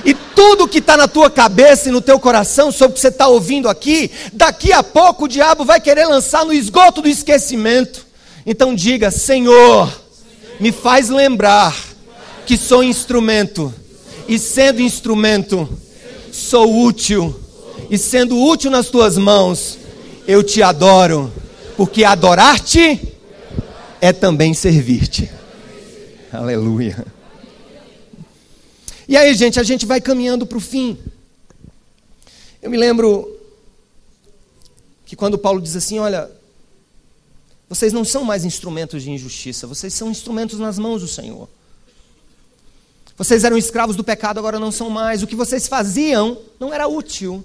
[0.05, 3.09] E tudo que está na tua cabeça e no teu coração sobre o que você
[3.09, 8.05] está ouvindo aqui, daqui a pouco o diabo vai querer lançar no esgoto do esquecimento.
[8.45, 10.06] Então diga, Senhor
[10.59, 11.75] me faz lembrar
[12.45, 13.73] que sou instrumento,
[14.27, 15.67] e sendo instrumento,
[16.31, 17.37] sou útil,
[17.89, 19.77] e sendo útil nas tuas mãos,
[20.27, 21.31] eu te adoro,
[21.75, 23.13] porque adorar-te
[24.01, 25.29] é também servir-te.
[26.31, 27.05] Aleluia.
[29.07, 30.97] E aí, gente, a gente vai caminhando para o fim.
[32.61, 33.33] Eu me lembro
[35.05, 36.29] que quando Paulo diz assim: Olha,
[37.69, 41.49] Vocês não são mais instrumentos de injustiça, vocês são instrumentos nas mãos do Senhor.
[43.17, 45.23] Vocês eram escravos do pecado, agora não são mais.
[45.23, 47.43] O que vocês faziam não era útil.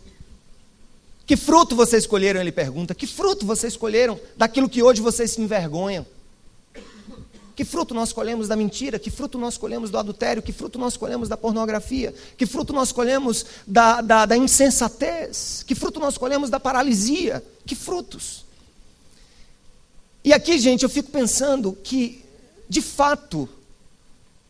[1.27, 2.41] Que fruto vocês escolheram?
[2.41, 2.95] Ele pergunta.
[2.95, 6.05] Que fruto vocês escolheram daquilo que hoje vocês se envergonham?
[7.57, 8.99] Que fruto nós colhemos da mentira?
[8.99, 10.43] Que fruto nós colhemos do adultério?
[10.43, 12.14] Que fruto nós colhemos da pornografia?
[12.37, 15.64] Que fruto nós colhemos da, da, da insensatez?
[15.66, 17.43] Que fruto nós colhemos da paralisia?
[17.64, 18.45] Que frutos?
[20.25, 22.25] E aqui, gente, eu fico pensando que,
[22.68, 23.49] de fato,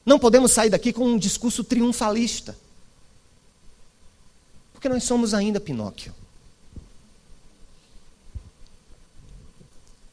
[0.04, 2.56] não podemos sair daqui com um discurso triunfalista.
[4.72, 6.14] Porque nós somos ainda Pinóquio.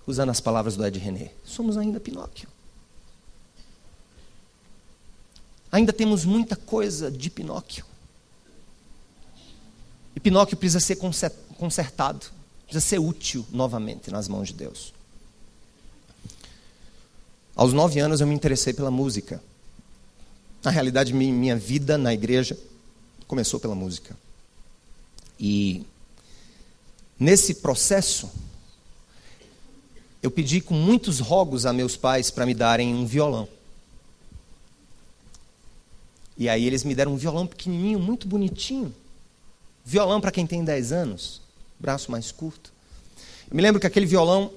[0.05, 2.47] Usando as palavras do Ed René, somos ainda Pinóquio.
[5.71, 7.85] Ainda temos muita coisa de Pinóquio.
[10.15, 10.95] E Pinóquio precisa ser
[11.57, 12.25] consertado,
[12.65, 14.93] precisa ser útil novamente nas mãos de Deus.
[17.59, 19.43] Aos nove anos eu me interessei pela música.
[20.63, 22.57] Na realidade, minha vida na igreja
[23.27, 24.15] começou pela música.
[25.37, 25.85] E
[27.19, 28.31] nesse processo,
[30.23, 33.45] eu pedi com muitos rogos a meus pais para me darem um violão.
[36.37, 38.95] E aí eles me deram um violão pequenininho, muito bonitinho.
[39.83, 41.41] Violão para quem tem 10 anos,
[41.77, 42.71] braço mais curto.
[43.51, 44.49] Eu me lembro que aquele violão,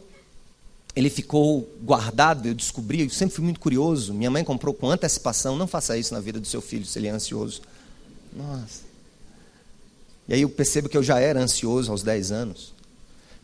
[0.94, 4.12] ele ficou guardado, eu descobri, eu sempre fui muito curioso.
[4.12, 7.08] Minha mãe comprou com antecipação, não faça isso na vida do seu filho se ele
[7.08, 7.62] é ansioso.
[8.34, 8.80] Nossa.
[10.28, 12.74] E aí eu percebo que eu já era ansioso aos 10 anos.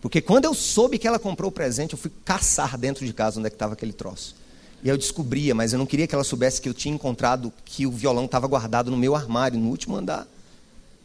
[0.00, 3.38] Porque quando eu soube que ela comprou o presente, eu fui caçar dentro de casa
[3.38, 4.36] onde é que estava aquele troço.
[4.82, 7.84] E eu descobria, mas eu não queria que ela soubesse que eu tinha encontrado que
[7.84, 10.26] o violão estava guardado no meu armário, no último andar.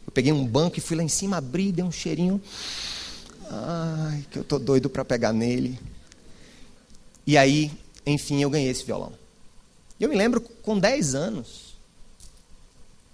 [0.06, 2.40] Eu peguei um banco e fui lá em cima, abri, dei um cheirinho.
[3.50, 5.78] Ai, que eu tô doido para pegar nele.
[7.26, 7.70] E aí,
[8.04, 9.12] enfim, eu ganhei esse violão.
[9.98, 11.74] Eu me lembro com 10 anos,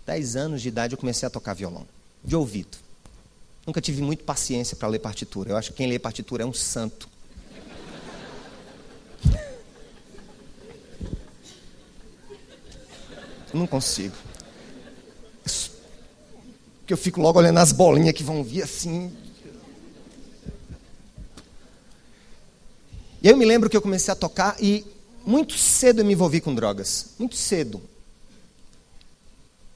[0.06, 1.86] 10 anos de idade, eu comecei a tocar violão,
[2.24, 2.78] de ouvido.
[3.66, 5.50] Nunca tive muita paciência para ler partitura.
[5.50, 7.08] Eu acho que quem lê partitura é um santo.
[13.52, 14.16] Não consigo.
[16.80, 19.16] Porque eu fico logo olhando as bolinhas que vão vir assim.
[23.22, 24.84] E eu me lembro que eu comecei a tocar e
[25.24, 27.06] muito cedo eu me envolvi com drogas.
[27.18, 27.80] Muito cedo.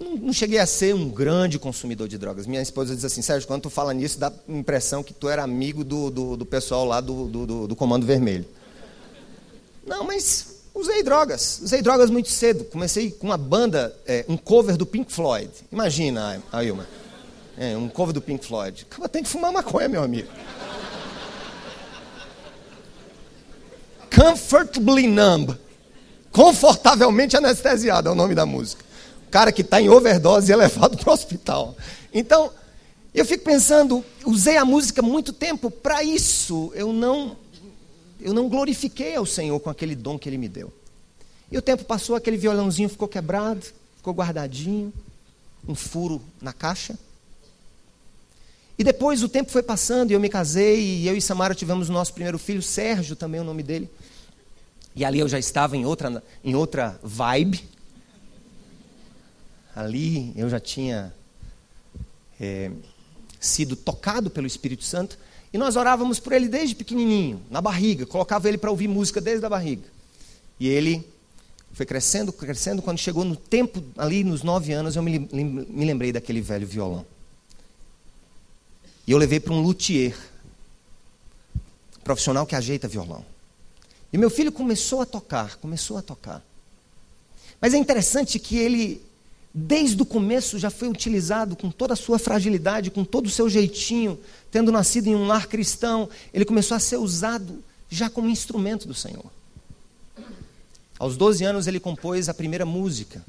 [0.00, 2.46] Não, não cheguei a ser um grande consumidor de drogas.
[2.46, 5.42] Minha esposa diz assim, Sérgio, quando tu fala nisso, dá a impressão que tu era
[5.42, 8.46] amigo do, do, do pessoal lá do, do, do Comando Vermelho.
[9.86, 12.64] Não, mas Usei drogas, usei drogas muito cedo.
[12.64, 15.48] Comecei com uma banda, é, um cover do Pink Floyd.
[15.70, 16.84] Imagina, Ailma.
[17.56, 18.84] É, um cover do Pink Floyd.
[19.12, 20.28] Tem que fumar maconha, meu amigo.
[24.14, 25.56] Comfortably Numb.
[26.30, 28.84] Confortavelmente anestesiado é o nome da música.
[29.26, 31.76] O cara que está em overdose e é levado para o hospital.
[32.12, 32.50] Então,
[33.14, 36.72] eu fico pensando, usei a música muito tempo para isso.
[36.74, 37.36] Eu não
[38.20, 40.72] eu não glorifiquei ao Senhor com aquele dom que Ele me deu.
[41.52, 44.92] E o tempo passou, aquele violãozinho ficou quebrado, ficou guardadinho,
[45.68, 46.98] um furo na caixa.
[48.78, 51.88] E depois o tempo foi passando e eu me casei e eu e Samara tivemos
[51.88, 53.88] o nosso primeiro filho, Sérgio também é o nome dele.
[54.94, 57.68] E ali eu já estava em outra, em outra vibe.
[59.74, 61.12] Ali eu já tinha
[62.40, 62.70] é,
[63.40, 65.18] sido tocado pelo Espírito Santo.
[65.52, 69.44] E nós orávamos por ele desde pequenininho, na barriga, colocava ele para ouvir música desde
[69.46, 69.84] a barriga.
[70.58, 71.06] E ele
[71.72, 72.82] foi crescendo, crescendo.
[72.82, 77.04] Quando chegou no tempo, ali nos nove anos, eu me, me lembrei daquele velho violão.
[79.06, 80.16] E eu levei para um luthier,
[82.02, 83.24] profissional que ajeita violão.
[84.14, 86.40] E meu filho começou a tocar, começou a tocar.
[87.60, 89.02] Mas é interessante que ele
[89.52, 93.50] desde o começo já foi utilizado com toda a sua fragilidade, com todo o seu
[93.50, 94.16] jeitinho,
[94.52, 98.94] tendo nascido em um lar cristão, ele começou a ser usado já como instrumento do
[98.94, 99.26] Senhor.
[100.96, 103.20] Aos 12 anos ele compôs a primeira música.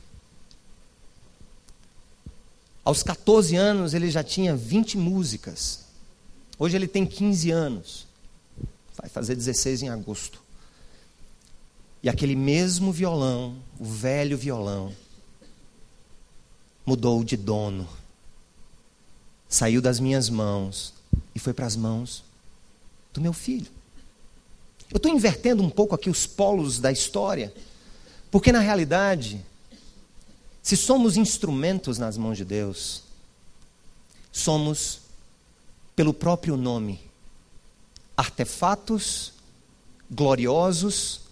[2.84, 5.80] Aos 14 anos ele já tinha 20 músicas.
[6.60, 8.06] Hoje ele tem 15 anos.
[8.96, 10.45] Vai fazer 16 em agosto.
[12.06, 14.94] E aquele mesmo violão, o velho violão,
[16.86, 17.90] mudou de dono.
[19.50, 20.94] Saiu das minhas mãos
[21.34, 22.24] e foi para as mãos
[23.12, 23.72] do meu filho.
[24.92, 27.52] Eu estou invertendo um pouco aqui os polos da história,
[28.30, 29.44] porque na realidade,
[30.62, 33.02] se somos instrumentos nas mãos de Deus,
[34.32, 35.00] somos,
[35.96, 37.00] pelo próprio nome,
[38.16, 39.34] artefatos
[40.12, 41.25] gloriosos,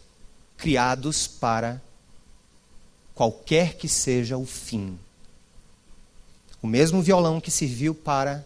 [0.57, 1.81] criados para
[3.13, 4.97] qualquer que seja o fim.
[6.61, 8.45] O mesmo violão que serviu para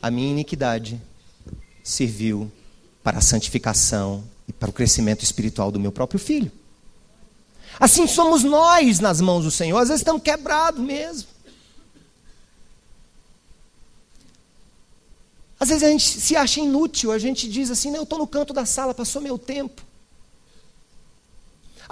[0.00, 1.00] a minha iniquidade
[1.82, 2.50] serviu
[3.02, 6.50] para a santificação e para o crescimento espiritual do meu próprio filho.
[7.80, 11.28] Assim somos nós nas mãos do Senhor, às vezes estamos quebrados mesmo.
[15.58, 18.52] Às vezes a gente se acha inútil, a gente diz assim: eu estou no canto
[18.52, 19.82] da sala, passou meu tempo.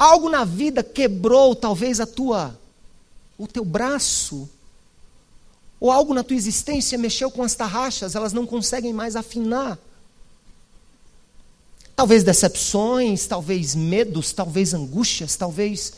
[0.01, 2.59] Algo na vida quebrou talvez a tua,
[3.37, 4.49] o teu braço,
[5.79, 9.79] ou algo na tua existência mexeu com as tarraxas, elas não conseguem mais afinar.
[11.95, 15.93] Talvez decepções, talvez medos, talvez angústias, talvez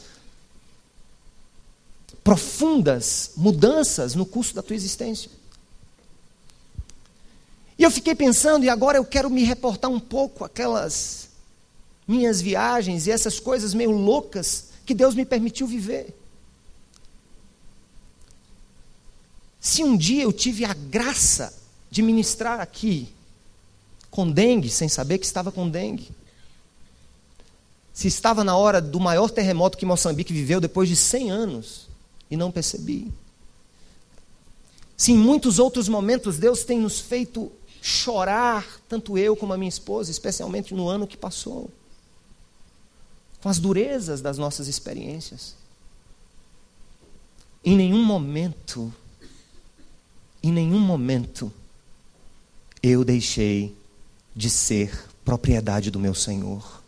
[2.25, 5.31] profundas mudanças no curso da tua existência.
[7.79, 11.31] E eu fiquei pensando, e agora eu quero me reportar um pouco aquelas
[12.07, 16.15] minhas viagens e essas coisas meio loucas que Deus me permitiu viver.
[19.61, 21.55] Se um dia eu tive a graça
[21.91, 23.09] de ministrar aqui
[24.11, 26.11] com dengue, sem saber que estava com dengue,
[27.93, 31.89] se estava na hora do maior terremoto que Moçambique viveu depois de 100 anos
[32.31, 33.13] e não percebi.
[34.97, 39.69] Se em muitos outros momentos Deus tem nos feito chorar, tanto eu como a minha
[39.69, 41.71] esposa, especialmente no ano que passou,
[43.43, 45.57] com as durezas das nossas experiências.
[47.65, 48.93] Em nenhum momento,
[50.43, 51.53] em nenhum momento,
[52.81, 53.77] eu deixei
[54.35, 56.83] de ser propriedade do meu Senhor.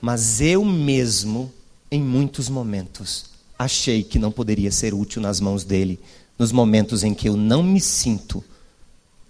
[0.00, 1.52] Mas eu mesmo,
[1.90, 3.26] em muitos momentos,
[3.56, 6.00] achei que não poderia ser útil nas mãos dele,
[6.36, 8.44] nos momentos em que eu não me sinto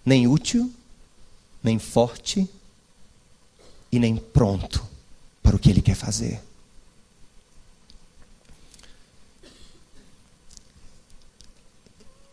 [0.04, 0.72] nem útil
[1.62, 2.48] nem forte
[3.90, 4.87] e nem pronto
[5.48, 6.42] para o que Ele quer fazer.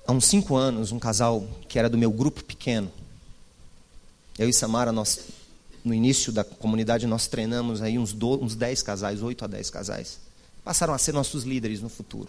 [0.05, 2.91] Há uns cinco anos, um casal que era do meu grupo pequeno,
[4.37, 5.29] eu e Samara, nós,
[5.81, 9.69] no início da comunidade, nós treinamos aí uns, do, uns dez casais, oito a dez
[9.69, 10.19] casais.
[10.61, 12.27] Passaram a ser nossos líderes no futuro.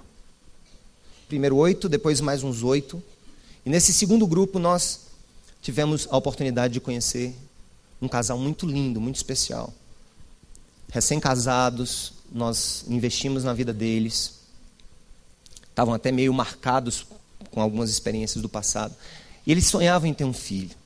[1.26, 3.03] Primeiro oito, depois mais uns oito.
[3.64, 5.01] E nesse segundo grupo nós
[5.61, 7.34] tivemos a oportunidade de conhecer
[8.01, 9.74] um casal muito lindo, muito especial.
[10.91, 14.41] Recém-casados, nós investimos na vida deles.
[15.68, 17.07] Estavam até meio marcados
[17.51, 18.95] com algumas experiências do passado.
[19.47, 20.76] E eles sonhavam em ter um filho.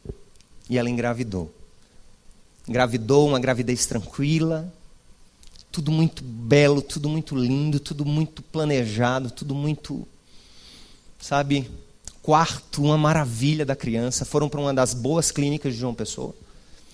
[0.68, 1.52] E ela engravidou.
[2.68, 4.72] Engravidou uma gravidez tranquila,
[5.72, 10.06] tudo muito belo, tudo muito lindo, tudo muito planejado, tudo muito,
[11.18, 11.70] sabe,
[12.22, 14.24] quarto, uma maravilha da criança.
[14.24, 16.34] Foram para uma das boas clínicas de João Pessoa.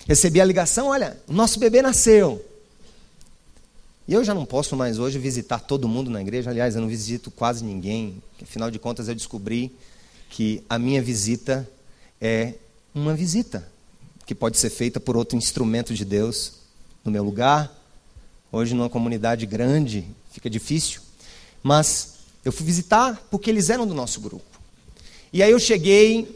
[0.07, 2.43] Recebi a ligação: olha, nosso bebê nasceu.
[4.07, 6.49] E eu já não posso mais hoje visitar todo mundo na igreja.
[6.49, 8.23] Aliás, eu não visito quase ninguém.
[8.41, 9.75] Afinal de contas, eu descobri
[10.29, 11.69] que a minha visita
[12.21, 12.53] é
[12.95, 13.69] uma visita
[14.25, 16.53] que pode ser feita por outro instrumento de Deus
[17.03, 17.69] no meu lugar.
[18.49, 21.01] Hoje, numa comunidade grande, fica difícil.
[21.61, 24.57] Mas eu fui visitar porque eles eram do nosso grupo.
[25.33, 26.33] E aí eu cheguei,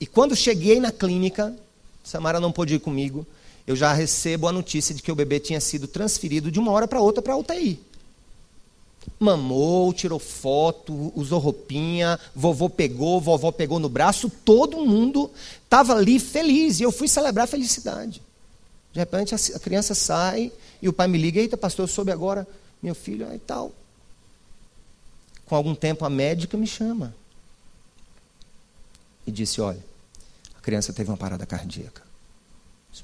[0.00, 1.54] e quando cheguei na clínica,
[2.02, 3.24] Samara não pôde ir comigo,
[3.66, 6.86] eu já recebo a notícia de que o bebê tinha sido transferido de uma hora
[6.86, 7.80] para outra para a UTI.
[9.18, 15.30] Mamou, tirou foto, usou roupinha, vovô pegou, vovó pegou no braço, todo mundo
[15.64, 16.78] estava ali feliz.
[16.78, 18.22] E eu fui celebrar a felicidade.
[18.92, 22.46] De repente a criança sai e o pai me liga: Eita, pastor, eu soube agora,
[22.82, 23.72] meu filho, e tal.
[25.46, 27.14] Com algum tempo a médica me chama
[29.26, 29.84] e disse: Olha,
[30.56, 32.05] a criança teve uma parada cardíaca.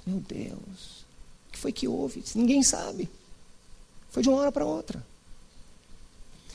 [0.06, 1.04] Meu Deus,
[1.48, 2.24] o que foi que houve?
[2.34, 3.08] Ninguém sabe.
[4.10, 5.04] Foi de uma hora para outra.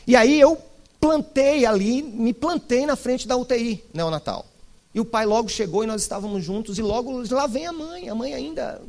[0.06, 0.58] E aí eu
[1.00, 4.46] plantei ali, me plantei na frente da UTI neonatal.
[4.94, 8.10] E o pai logo chegou e nós estávamos juntos, e logo lá vem a mãe,
[8.10, 8.82] a mãe ainda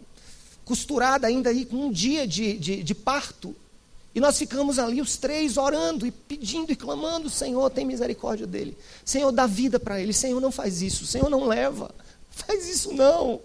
[0.65, 3.55] costurada, ainda aí com um dia de, de, de parto.
[4.15, 8.77] E nós ficamos ali os três orando e pedindo e clamando: Senhor, tem misericórdia dele.
[9.05, 10.13] Senhor, dá vida para ele.
[10.13, 11.07] Senhor, não faz isso.
[11.07, 11.91] Senhor, não leva.
[12.31, 13.41] Faz isso não.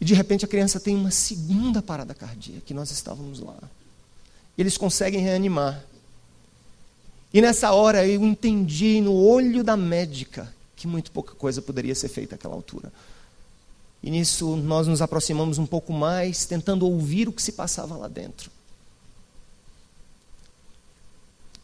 [0.00, 3.56] E de repente a criança tem uma segunda parada cardíaca, que nós estávamos lá.
[4.56, 5.82] Eles conseguem reanimar.
[7.32, 12.08] E nessa hora eu entendi no olho da médica que muito pouca coisa poderia ser
[12.08, 12.92] feita àquela altura.
[14.02, 18.06] E nisso nós nos aproximamos um pouco mais, tentando ouvir o que se passava lá
[18.06, 18.50] dentro.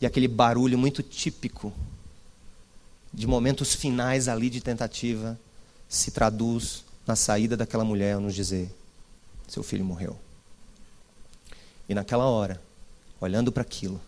[0.00, 1.72] E aquele barulho muito típico
[3.12, 5.38] de momentos finais ali de tentativa
[5.88, 8.70] se traduz na saída daquela mulher nos dizer:
[9.48, 10.18] seu filho morreu.
[11.88, 12.60] E naquela hora,
[13.20, 14.00] olhando para aquilo,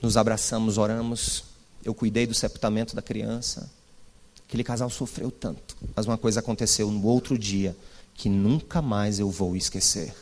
[0.00, 1.44] nos abraçamos, oramos.
[1.84, 3.70] Eu cuidei do sepultamento da criança.
[4.46, 5.76] Aquele casal sofreu tanto.
[5.96, 7.76] Mas uma coisa aconteceu no outro dia
[8.14, 10.14] que nunca mais eu vou esquecer.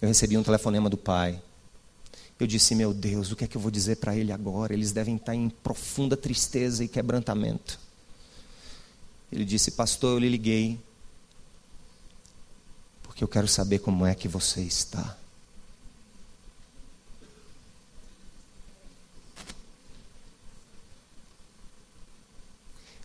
[0.00, 1.40] Eu recebi um telefonema do pai.
[2.38, 4.72] Eu disse: Meu Deus, o que é que eu vou dizer para ele agora?
[4.72, 7.78] Eles devem estar em profunda tristeza e quebrantamento.
[9.32, 10.80] Ele disse: Pastor, eu lhe liguei
[13.20, 15.18] porque eu quero saber como é que você está.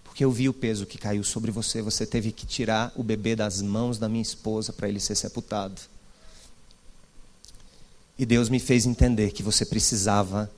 [0.06, 1.82] Porque eu vi o peso que caiu sobre você.
[1.82, 5.82] Você teve que tirar o bebê das mãos da minha esposa para ele ser sepultado.
[8.18, 10.50] E Deus me fez entender que você precisava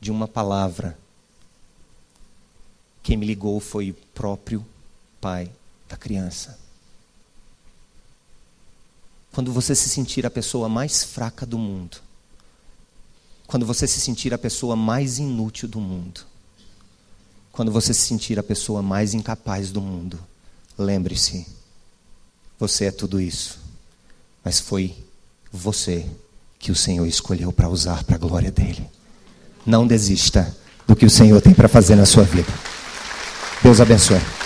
[0.00, 0.96] de uma palavra.
[3.02, 4.64] Quem me ligou foi o próprio
[5.24, 5.50] pai
[5.88, 6.58] da criança.
[9.32, 11.96] Quando você se sentir a pessoa mais fraca do mundo,
[13.46, 16.20] quando você se sentir a pessoa mais inútil do mundo,
[17.50, 20.20] quando você se sentir a pessoa mais incapaz do mundo,
[20.76, 21.46] lembre-se,
[22.58, 23.58] você é tudo isso,
[24.44, 24.94] mas foi
[25.50, 26.06] você
[26.58, 28.86] que o Senhor escolheu para usar para a glória dele.
[29.64, 30.54] Não desista
[30.86, 32.52] do que o Senhor tem para fazer na sua vida.
[33.62, 34.43] Deus abençoe.